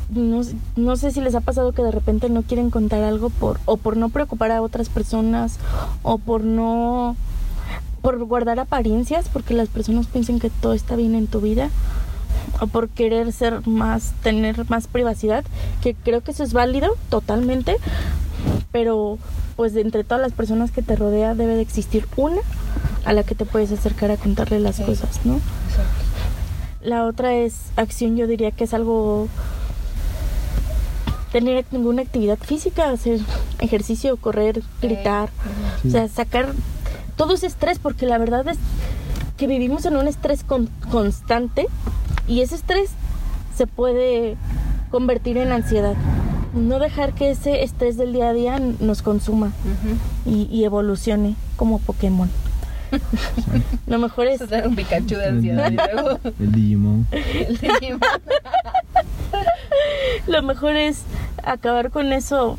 no, 0.09 0.43
sé- 0.43 0.55
no 0.75 0.95
sé 0.95 1.11
si 1.11 1.21
les 1.21 1.35
ha 1.35 1.41
pasado 1.41 1.71
que 1.71 1.83
de 1.83 1.91
repente 1.91 2.29
no 2.29 2.43
quieren 2.43 2.69
contar 2.69 3.03
algo 3.03 3.29
por 3.29 3.59
o 3.65 3.77
por 3.77 3.97
no 3.97 4.09
preocupar 4.09 4.51
a 4.51 4.61
otras 4.61 4.89
personas 4.89 5.57
o 6.03 6.17
por 6.17 6.43
no 6.43 7.15
por 8.01 8.23
guardar 8.25 8.59
apariencias 8.59 9.29
porque 9.31 9.53
las 9.53 9.69
personas 9.69 10.07
piensan 10.07 10.39
que 10.39 10.49
todo 10.49 10.73
está 10.73 10.95
bien 10.95 11.15
en 11.15 11.27
tu 11.27 11.39
vida 11.41 11.69
o 12.59 12.67
por 12.67 12.89
querer 12.89 13.31
ser 13.31 13.65
más 13.67 14.11
tener 14.21 14.69
más 14.69 14.87
privacidad 14.87 15.43
que 15.81 15.95
creo 15.95 16.21
que 16.21 16.31
eso 16.31 16.43
es 16.43 16.53
válido 16.53 16.91
totalmente 17.09 17.77
pero 18.71 19.17
pues 19.55 19.73
de 19.73 19.81
entre 19.81 20.03
todas 20.03 20.21
las 20.21 20.31
personas 20.33 20.71
que 20.71 20.81
te 20.81 20.95
rodea 20.95 21.35
debe 21.35 21.55
de 21.55 21.61
existir 21.61 22.07
una 22.15 22.41
a 23.05 23.13
la 23.13 23.23
que 23.23 23.35
te 23.35 23.45
puedes 23.45 23.71
acercar 23.71 24.11
a 24.11 24.17
contarle 24.17 24.59
las 24.59 24.77
Sí. 24.77 24.83
cosas 24.83 25.19
no 25.25 25.35
Exacto. 25.35 26.01
la 26.81 27.05
otra 27.05 27.33
es 27.35 27.55
acción, 27.75 28.15
yo 28.17 28.27
diría 28.27 28.51
que 28.51 28.63
es 28.63 28.73
algo 28.73 29.27
tener 31.31 31.65
ninguna 31.71 32.03
actividad 32.03 32.37
física, 32.37 32.89
hacer 32.91 33.19
ejercicio, 33.59 34.17
correr, 34.17 34.61
gritar, 34.81 35.29
Sí. 35.81 35.87
o 35.87 35.91
sea, 35.91 36.07
sacar 36.07 36.49
todo 37.17 37.33
ese 37.33 37.47
estrés, 37.47 37.79
porque 37.79 38.05
la 38.05 38.17
verdad 38.19 38.47
es 38.47 38.57
que 39.37 39.47
vivimos 39.47 39.85
en 39.85 39.95
un 39.97 40.07
estrés 40.07 40.43
con- 40.43 40.69
constante 40.91 41.67
y 42.27 42.41
ese 42.41 42.55
estrés 42.55 42.91
se 43.57 43.65
puede 43.67 44.35
convertir 44.91 45.37
en 45.37 45.51
ansiedad. 45.51 45.95
No 46.53 46.79
dejar 46.79 47.13
que 47.13 47.31
ese 47.31 47.63
estrés 47.63 47.97
del 47.97 48.13
día 48.13 48.29
a 48.29 48.33
día 48.33 48.59
nos 48.59 49.01
consuma 49.01 49.51
y, 50.25 50.43
y 50.51 50.63
evolucione 50.65 51.35
como 51.55 51.79
Pokémon. 51.79 52.29
Lo 53.87 53.97
mejor 53.97 54.27
es 54.27 54.47
dar 54.47 54.67
un 54.67 54.75
Pikachu 54.75 55.15
de 55.15 55.25
ansiedad 55.25 55.71
y 55.71 55.75
luego 55.75 56.19
El 56.39 56.51
Digimon. 56.51 57.07
el 57.11 57.57
Digimon. 57.57 57.99
Lo 60.27 60.43
mejor 60.43 60.75
es 60.75 60.99
acabar 61.43 61.89
con 61.89 62.13
eso. 62.13 62.57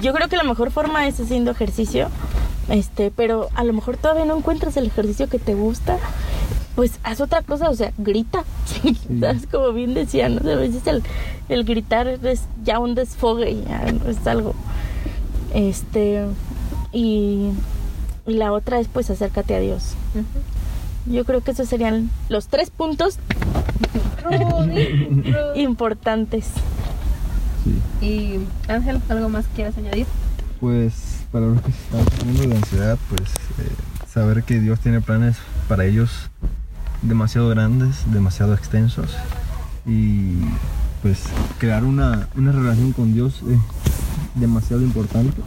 Yo 0.00 0.12
creo 0.14 0.28
que 0.28 0.36
la 0.36 0.42
mejor 0.42 0.70
forma 0.70 1.06
es 1.06 1.20
haciendo 1.20 1.50
ejercicio. 1.50 2.08
Este, 2.68 3.10
pero 3.10 3.48
a 3.54 3.64
lo 3.64 3.72
mejor 3.72 3.96
todavía 3.96 4.24
no 4.24 4.36
encuentras 4.36 4.76
el 4.76 4.86
ejercicio 4.86 5.28
que 5.28 5.38
te 5.38 5.54
gusta. 5.54 5.98
Pues 6.74 6.92
haz 7.02 7.20
otra 7.20 7.42
cosa, 7.42 7.68
o 7.70 7.74
sea, 7.74 7.92
grita. 7.98 8.44
¿Sabes? 9.20 9.46
Como 9.50 9.72
bien 9.72 9.94
decía, 9.94 10.28
¿no? 10.28 10.38
A 10.50 10.56
veces 10.56 10.86
el, 10.86 11.02
el 11.48 11.64
gritar 11.64 12.08
es 12.08 12.42
ya 12.64 12.78
un 12.78 12.94
desfogue, 12.94 13.62
ya 13.68 13.92
no 13.92 14.10
es 14.10 14.26
algo. 14.26 14.54
Este, 15.54 16.26
y, 16.92 17.50
y 18.26 18.32
la 18.34 18.52
otra 18.52 18.80
es 18.80 18.88
pues 18.88 19.10
acércate 19.10 19.54
a 19.54 19.60
Dios. 19.60 19.94
Yo 21.06 21.24
creo 21.24 21.42
que 21.42 21.52
esos 21.52 21.68
serían 21.68 22.10
los 22.28 22.48
tres 22.48 22.70
puntos 22.70 23.18
importantes. 25.54 26.46
Sí. 27.64 28.04
Y 28.06 28.70
Ángel, 28.70 29.00
¿algo 29.08 29.28
más 29.28 29.46
quieres 29.54 29.76
añadir? 29.78 30.06
Pues 30.60 30.92
para 31.32 31.46
los 31.46 31.60
que 31.62 31.70
están 31.70 32.04
sufriendo 32.04 32.42
de 32.48 32.56
ansiedad, 32.56 32.98
pues 33.08 33.22
eh, 33.22 33.70
saber 34.12 34.42
que 34.44 34.60
Dios 34.60 34.80
tiene 34.80 35.00
planes 35.00 35.36
para 35.68 35.84
ellos 35.84 36.10
demasiado 37.02 37.48
grandes, 37.48 38.04
demasiado 38.12 38.54
extensos 38.54 39.16
y 39.86 40.34
pues 41.02 41.24
crear 41.58 41.84
una, 41.84 42.28
una 42.36 42.52
relación 42.52 42.92
con 42.92 43.14
Dios 43.14 43.42
es 43.48 43.60
demasiado 44.40 44.82
importante 44.82 45.40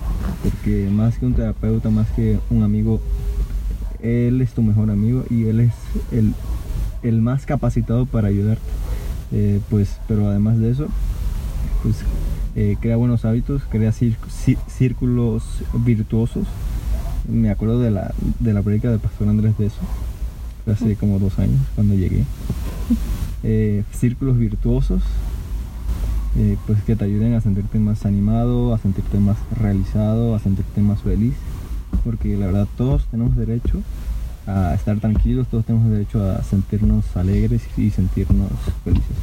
porque 0.43 0.89
más 0.89 1.17
que 1.17 1.25
un 1.25 1.33
terapeuta, 1.33 1.89
más 1.89 2.09
que 2.11 2.39
un 2.49 2.63
amigo, 2.63 2.99
Él 4.01 4.41
es 4.41 4.53
tu 4.53 4.61
mejor 4.61 4.89
amigo 4.89 5.23
y 5.29 5.45
Él 5.45 5.59
es 5.59 5.73
el, 6.11 6.33
el 7.03 7.21
más 7.21 7.45
capacitado 7.45 8.05
para 8.05 8.29
ayudarte. 8.29 8.63
Eh, 9.33 9.61
pues, 9.69 9.97
pero 10.07 10.27
además 10.27 10.57
de 10.59 10.71
eso, 10.71 10.87
pues 11.83 11.97
eh, 12.55 12.75
crea 12.81 12.97
buenos 12.97 13.23
hábitos, 13.23 13.61
crea 13.69 13.91
círculos 13.91 15.43
virtuosos. 15.73 16.47
Me 17.29 17.49
acuerdo 17.49 17.79
de 17.79 17.91
la, 17.91 18.13
de 18.39 18.53
la 18.53 18.61
predica 18.61 18.89
del 18.89 18.99
pastor 18.99 19.29
Andrés 19.29 19.57
de 19.57 19.67
eso, 19.67 19.79
hace 20.71 20.95
como 20.95 21.19
dos 21.19 21.37
años 21.39 21.59
cuando 21.75 21.95
llegué. 21.95 22.23
Eh, 23.43 23.83
círculos 23.91 24.37
virtuosos, 24.37 25.01
eh, 26.37 26.57
pues 26.67 26.79
que 26.83 26.95
te 26.95 27.05
ayuden 27.05 27.33
a 27.33 27.41
sentirte 27.41 27.79
más 27.79 28.05
animado, 28.05 28.71
a 28.71 28.77
sentirte 28.77 29.17
más 29.17 29.35
realizado, 29.59 30.35
a 30.35 30.39
sentirte 30.39 30.79
más 30.79 31.01
feliz, 31.01 31.33
porque 32.03 32.37
la 32.37 32.45
verdad 32.45 32.67
todos 32.77 33.05
tenemos 33.07 33.35
derecho 33.35 33.81
a 34.45 34.75
estar 34.75 34.99
tranquilos, 34.99 35.47
todos 35.47 35.65
tenemos 35.65 35.89
derecho 35.89 36.23
a 36.23 36.43
sentirnos 36.43 37.17
alegres 37.17 37.63
y 37.77 37.89
sentirnos 37.89 38.51
felices. 38.83 39.17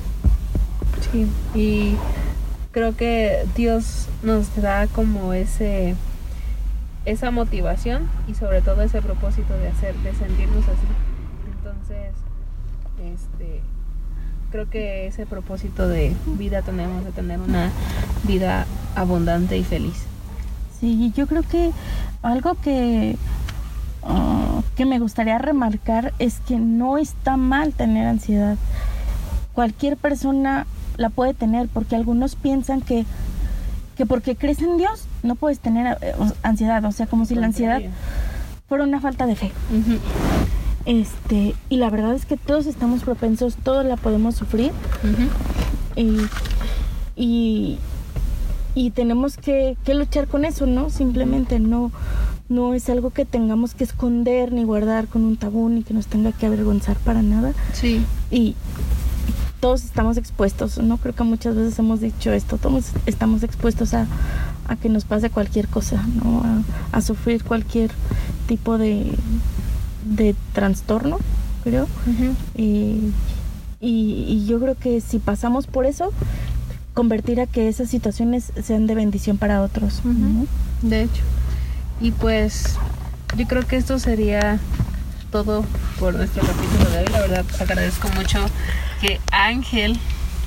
Sí. 1.13 1.27
Y 1.55 1.95
creo 2.73 2.97
que 2.97 3.47
Dios 3.57 4.09
nos 4.25 4.57
da 4.57 4.89
como 4.89 5.33
ese 5.33 5.95
esa 7.05 7.31
motivación 7.31 8.07
y 8.27 8.35
sobre 8.35 8.61
todo 8.61 8.83
ese 8.83 9.01
propósito 9.01 9.55
de 9.55 9.69
hacer, 9.69 9.95
de 9.97 10.13
sentirnos 10.15 10.65
así. 10.65 11.08
Entonces, 11.89 12.15
este 13.15 13.61
creo 14.51 14.69
que 14.69 15.07
ese 15.07 15.27
propósito 15.27 15.89
de 15.89 16.15
vida 16.39 16.63
tenemos 16.63 17.05
de 17.05 17.13
tener 17.13 17.39
una 17.39 17.71
vida 18.25 18.67
abundante 18.95 19.59
y 19.59 19.65
feliz. 19.65 20.05
Sí, 20.81 21.13
yo 21.15 21.27
creo 21.27 21.43
que 21.43 21.71
algo 22.23 22.55
que, 22.55 23.17
ah, 24.03 24.63
que 24.75 24.87
me 24.87 24.99
gustaría 24.99 25.39
remarcar 25.39 26.15
es 26.19 26.41
que 26.41 26.59
no 26.59 26.99
está 26.99 27.37
mal 27.37 27.73
tener 27.73 28.07
ansiedad. 28.07 28.57
Cualquier 29.53 29.97
persona 29.97 30.67
la 30.97 31.11
puede 31.11 31.35
tener 31.35 31.69
porque 31.69 31.97
algunos 31.97 32.35
piensan 32.37 32.81
que, 32.81 33.05
que 33.97 34.07
porque 34.07 34.37
crees 34.37 34.61
en 34.61 34.79
Dios 34.79 35.07
no 35.23 35.35
puedes 35.35 35.59
tener 35.59 35.99
eh, 36.01 36.15
ansiedad, 36.43 36.85
o 36.85 36.93
sea, 36.93 37.07
como 37.07 37.27
si 37.27 37.35
la 37.35 37.47
ansiedad 37.47 37.81
fuera 38.67 38.85
una 38.85 39.01
falta 39.01 39.27
de 39.27 39.37
fe. 39.37 39.53
Ujú, 39.71 39.99
Este, 40.89 41.55
y 41.69 41.77
la 41.77 41.91
verdad 41.91 42.15
es 42.15 42.25
que 42.25 42.39
todos 42.39 42.65
estamos 42.65 43.03
propensos, 43.03 43.57
todos 43.63 43.85
la 43.85 43.97
podemos 43.99 44.37
sufrir 44.37 44.73
ujú. 45.05 46.01
y, 46.01 46.17
y, 47.15 47.79
y 48.75 48.91
tenemos 48.93 49.37
que, 49.37 49.77
que 49.85 49.93
luchar 49.93 50.29
con 50.29 50.47
eso, 50.47 50.65
¿no? 50.67 50.89
Simplemente 50.89 51.61
no, 51.61 51.93
no 52.49 52.73
es 52.73 52.89
algo 52.89 53.11
que 53.11 53.27
tengamos 53.27 53.75
que 53.75 53.85
esconder 53.85 54.51
ni 54.51 54.65
guardar 54.65 55.09
con 55.09 55.25
un 55.25 55.37
tabú 55.37 55.69
ni 55.69 55.83
que 55.83 55.93
nos 55.93 56.07
tenga 56.07 56.33
que 56.33 56.47
avergonzar 56.47 56.97
para 56.97 57.21
nada. 57.21 57.53
Sí, 57.75 58.03
Y 58.31 58.55
todos 59.61 59.85
estamos 59.85 60.17
expuestos, 60.17 60.79
¿no? 60.79 60.97
Creo 60.97 61.15
que 61.15 61.23
muchas 61.23 61.55
veces 61.55 61.79
hemos 61.79 62.01
dicho 62.01 62.33
esto, 62.33 62.57
todos 62.57 62.93
estamos 63.05 63.43
expuestos 63.43 63.93
a, 63.93 64.07
a 64.67 64.77
que 64.77 64.89
nos 64.89 65.05
pase 65.05 65.29
cualquier 65.29 65.69
cosa, 65.69 66.03
¿no? 66.25 66.41
A, 66.45 66.97
a 66.97 67.03
sufrir 67.03 67.45
cualquier 67.45 67.91
tipo 68.47 68.79
de, 68.79 69.05
de 70.09 70.35
trastorno, 70.53 71.19
creo. 71.65 71.87
Y, 72.57 73.13
y- 73.81 74.25
y 74.29 74.47
yo 74.47 74.59
creo 74.61 74.77
que 74.77 75.01
si 75.01 75.19
pasamos 75.19 75.67
por 75.67 75.87
eso, 75.87 76.13
convertir 76.95 77.41
a 77.41 77.47
que 77.47 77.69
esas 77.69 77.89
situaciones 77.91 78.53
sean 78.63 78.87
de 78.87 78.95
bendición 78.95 79.39
para 79.39 79.63
otros. 79.63 80.01
De 80.83 81.03
hecho. 81.03 81.23
Y 82.01 82.11
pues 82.13 82.77
yo 83.37 83.47
creo 83.47 83.67
que 83.67 83.77
esto 83.77 83.99
sería 83.99 84.59
todo 85.31 85.65
por 86.01 86.15
nuestro 86.15 86.43
capítulo 86.47 86.91
de 86.91 86.99
hoy. 87.01 87.07
La 87.13 87.21
verdad 87.21 87.45
agradezco 87.61 88.09
mucho 88.17 88.39
que 89.01 89.21
Ángel, 89.33 89.99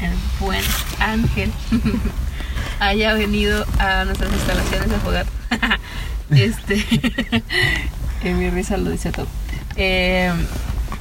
el 0.01 0.12
buen 0.39 0.64
Ángel, 0.99 1.51
haya 2.80 3.14
venido 3.14 3.66
a 3.80 4.05
nuestras 4.05 4.32
instalaciones 4.34 4.89
de 4.89 4.97
jugar. 4.99 5.26
este, 6.32 6.84
en 8.24 8.39
mi 8.39 8.49
risa 8.49 8.78
lo 8.78 8.89
dice 8.89 9.12
todo. 9.12 9.28
Eh, 9.76 10.32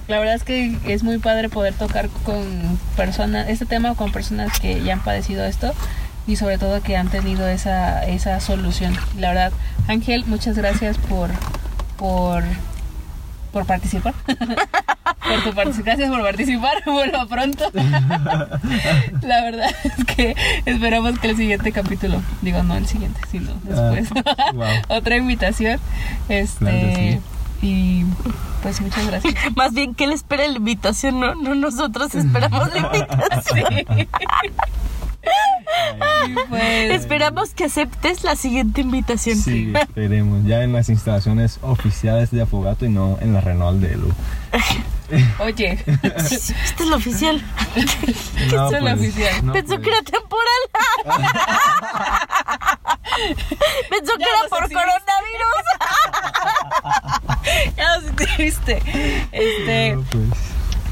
la 0.08 0.18
verdad 0.18 0.34
es 0.34 0.44
que 0.44 0.76
es 0.86 1.02
muy 1.02 1.18
padre 1.18 1.48
poder 1.48 1.74
tocar 1.74 2.08
con 2.24 2.44
personas, 2.96 3.48
este 3.48 3.66
tema 3.66 3.94
con 3.94 4.12
personas 4.12 4.58
que 4.58 4.82
ya 4.82 4.94
han 4.94 5.00
padecido 5.00 5.44
esto 5.44 5.72
y 6.26 6.36
sobre 6.36 6.58
todo 6.58 6.82
que 6.82 6.96
han 6.96 7.08
tenido 7.08 7.46
esa, 7.48 8.04
esa 8.04 8.40
solución. 8.40 8.96
La 9.18 9.28
verdad, 9.28 9.52
Ángel, 9.88 10.24
muchas 10.26 10.56
gracias 10.56 10.98
por, 10.98 11.30
por, 11.96 12.42
por 13.52 13.66
participar. 13.66 14.14
por 14.26 15.42
tu 15.72 15.82
gracias 15.82 16.10
por 16.10 16.22
participar, 16.22 16.82
vuelva 16.86 17.26
pronto. 17.26 17.70
La 19.22 19.42
verdad 19.42 19.70
es 19.84 20.04
que 20.04 20.34
esperamos 20.66 21.18
que 21.18 21.30
el 21.30 21.36
siguiente 21.36 21.72
capítulo, 21.72 22.20
digo 22.42 22.62
no 22.62 22.76
el 22.76 22.86
siguiente, 22.86 23.20
sino 23.30 23.52
después, 23.64 24.08
Ah, 24.26 24.50
wow. 24.54 24.66
otra 24.88 25.16
invitación. 25.16 25.78
Este 26.28 26.58
Claro 26.64 26.78
que 26.94 27.20
y 27.62 28.04
pues 28.62 28.80
muchas 28.80 29.06
gracias. 29.06 29.34
Más 29.56 29.72
bien 29.72 29.94
que 29.94 30.04
él 30.04 30.12
espera 30.12 30.46
la 30.46 30.56
invitación, 30.56 31.20
no, 31.20 31.34
no 31.34 31.54
nosotros 31.54 32.14
esperamos 32.14 32.72
la 32.72 32.78
invitación. 32.78 33.66
Pues, 36.48 36.90
Esperamos 36.90 37.54
que 37.54 37.64
aceptes 37.64 38.24
la 38.24 38.36
siguiente 38.36 38.80
invitación. 38.80 39.36
Sí, 39.36 39.72
esperemos. 39.74 40.44
Ya 40.44 40.62
en 40.62 40.72
las 40.72 40.88
instalaciones 40.88 41.58
oficiales 41.62 42.30
de 42.30 42.42
Afogato 42.42 42.84
y 42.84 42.88
no 42.88 43.18
en 43.20 43.32
la 43.32 43.40
Renault 43.40 43.80
de 43.80 43.94
Elu. 43.94 44.12
Oye, 45.40 45.84
Esta 46.02 46.82
es 46.82 46.86
la 46.88 46.96
oficial. 46.96 47.42
No, 48.52 48.70
es 48.74 48.82
la 48.82 48.94
oficial? 48.94 49.46
no, 49.46 49.52
Pensó 49.52 49.74
pues. 49.76 49.80
que 49.84 49.90
era 49.90 50.02
temporal. 50.02 50.62
Pensó 53.90 54.12
que 54.16 54.24
era 54.24 54.48
por 54.48 54.64
exhibiste. 54.64 54.80
coronavirus. 54.80 55.64
ya 57.76 57.98
nos 57.98 58.16
triste. 58.16 58.82
Este, 59.32 59.94
No, 59.96 60.02
pues. 60.10 60.24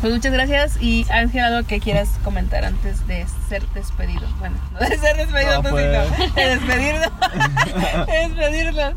pues 0.00 0.12
muchas 0.12 0.32
gracias 0.32 0.76
y 0.80 1.06
Ángel, 1.11 1.42
algo 1.44 1.66
que 1.66 1.80
quieras 1.80 2.09
comentar 2.22 2.64
antes 2.64 3.06
de 3.06 3.26
ser 3.48 3.66
despedido. 3.70 4.26
Bueno, 4.38 4.56
no 4.72 4.78
de 4.80 4.98
ser 4.98 5.16
despedido, 5.16 5.62
No, 5.62 5.70
pues. 5.70 5.84
de 6.34 6.48
despedirnos. 6.48 7.11
de 8.06 8.28
despedirnos. 8.28 8.94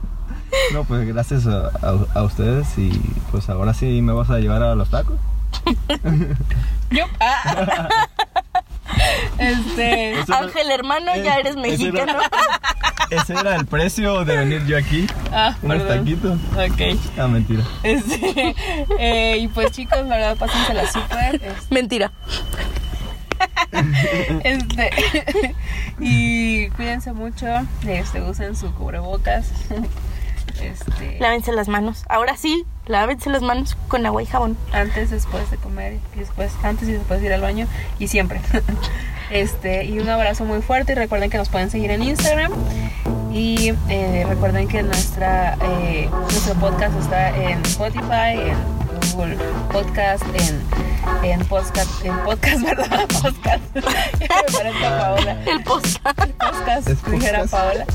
No, 0.73 0.83
pues 0.83 1.07
gracias 1.07 1.47
a, 1.47 1.67
a- 1.81 2.05
a 2.19 2.23
ustedes 2.23 2.67
y 2.77 2.89
pues 3.31 3.49
ahora 3.49 3.73
sí 3.73 4.01
me 4.01 4.13
vas 4.13 4.29
a 4.29 4.39
llevar 4.39 4.63
a 4.63 4.75
los 4.75 4.89
tacos. 4.89 5.17
Yo. 6.91 7.05
Ah. 7.19 7.87
Este. 9.37 10.11
Era- 10.19 10.37
Ángel, 10.39 10.69
hermano, 10.71 11.15
ya 11.23 11.35
eres 11.37 11.55
ese 11.55 11.87
era- 11.87 12.03
mexicano. 12.05 12.19
Ese 13.09 13.33
era 13.33 13.57
el 13.57 13.65
precio 13.65 14.23
de 14.23 14.37
venir 14.37 14.65
yo 14.65 14.77
aquí. 14.77 15.05
Ah, 15.33 15.53
Unos 15.63 15.85
taquitos. 15.85 16.39
Ok. 16.53 16.97
Ah, 17.17 17.27
mentira. 17.27 17.61
Este, 17.83 18.55
eh, 18.97 19.37
y 19.37 19.49
pues 19.49 19.71
chicos, 19.73 19.97
la 20.07 20.15
verdad, 20.15 20.37
pásensela 20.37 20.89
súper. 20.89 21.35
Este, 21.35 21.73
Mentira. 21.73 22.09
Este, 24.45 24.89
y 25.99 26.69
cuídense 26.69 27.11
mucho, 27.11 27.47
este, 27.85 28.21
usen 28.21 28.55
su 28.55 28.73
cubrebocas. 28.75 29.49
Este, 30.61 31.17
Lávense 31.19 31.51
las 31.51 31.67
manos. 31.67 32.03
Ahora 32.09 32.37
sí, 32.37 32.65
lávense 32.85 33.29
las 33.29 33.41
manos 33.41 33.77
con 33.87 34.05
agua 34.05 34.21
y 34.23 34.25
jabón. 34.25 34.57
antes, 34.71 35.09
después 35.11 35.49
de 35.51 35.57
comer, 35.57 35.97
y 36.15 36.19
después, 36.19 36.51
antes 36.63 36.87
y 36.89 36.93
después 36.93 37.21
de 37.21 37.27
ir 37.27 37.33
al 37.33 37.41
baño 37.41 37.67
y 37.99 38.07
siempre. 38.07 38.41
Este, 39.31 39.85
y 39.85 39.97
un 39.97 40.09
abrazo 40.09 40.43
muy 40.43 40.61
fuerte 40.61 40.91
y 40.91 40.95
recuerden 40.95 41.29
que 41.29 41.37
nos 41.37 41.47
pueden 41.47 41.71
seguir 41.71 41.89
en 41.91 42.03
Instagram 42.03 42.51
y 43.31 43.73
eh, 43.87 44.25
recuerden 44.27 44.67
que 44.67 44.83
nuestra 44.83 45.57
eh, 45.61 46.09
nuestro 46.11 46.53
podcast 46.55 46.99
está 46.99 47.29
en 47.29 47.61
Spotify, 47.61 48.33
en 48.35 48.57
Google 49.13 49.37
Podcast, 49.71 50.25
en 50.33 50.61
en 51.23 51.39
podcast, 51.45 52.05
en 52.05 52.17
podcast, 52.23 52.61
¿verdad? 52.65 53.07
Podcast. 53.21 53.63
Me 53.73 54.89
Paola. 54.89 55.43
El 55.45 55.63
podcast. 55.63 55.99
podcast, 56.37 56.89
Es 56.89 57.11
dijera 57.11 57.39
podcast. 57.39 57.51
Paola, 57.51 57.85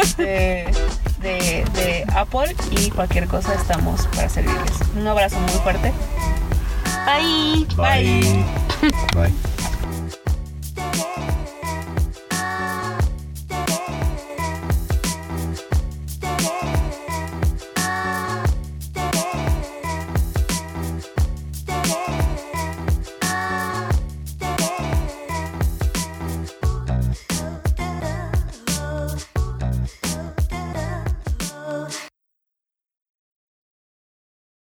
este, 0.00 0.66
de, 1.20 1.64
de 1.74 2.04
Apple 2.14 2.54
y 2.70 2.90
cualquier 2.90 3.26
cosa 3.26 3.54
estamos 3.54 4.06
para 4.08 4.28
servirles. 4.28 4.72
Un 4.96 5.06
abrazo 5.06 5.38
muy 5.40 5.50
fuerte. 5.62 5.92
Bye. 7.06 7.66
Bye. 7.76 8.44
Bye. 9.14 9.32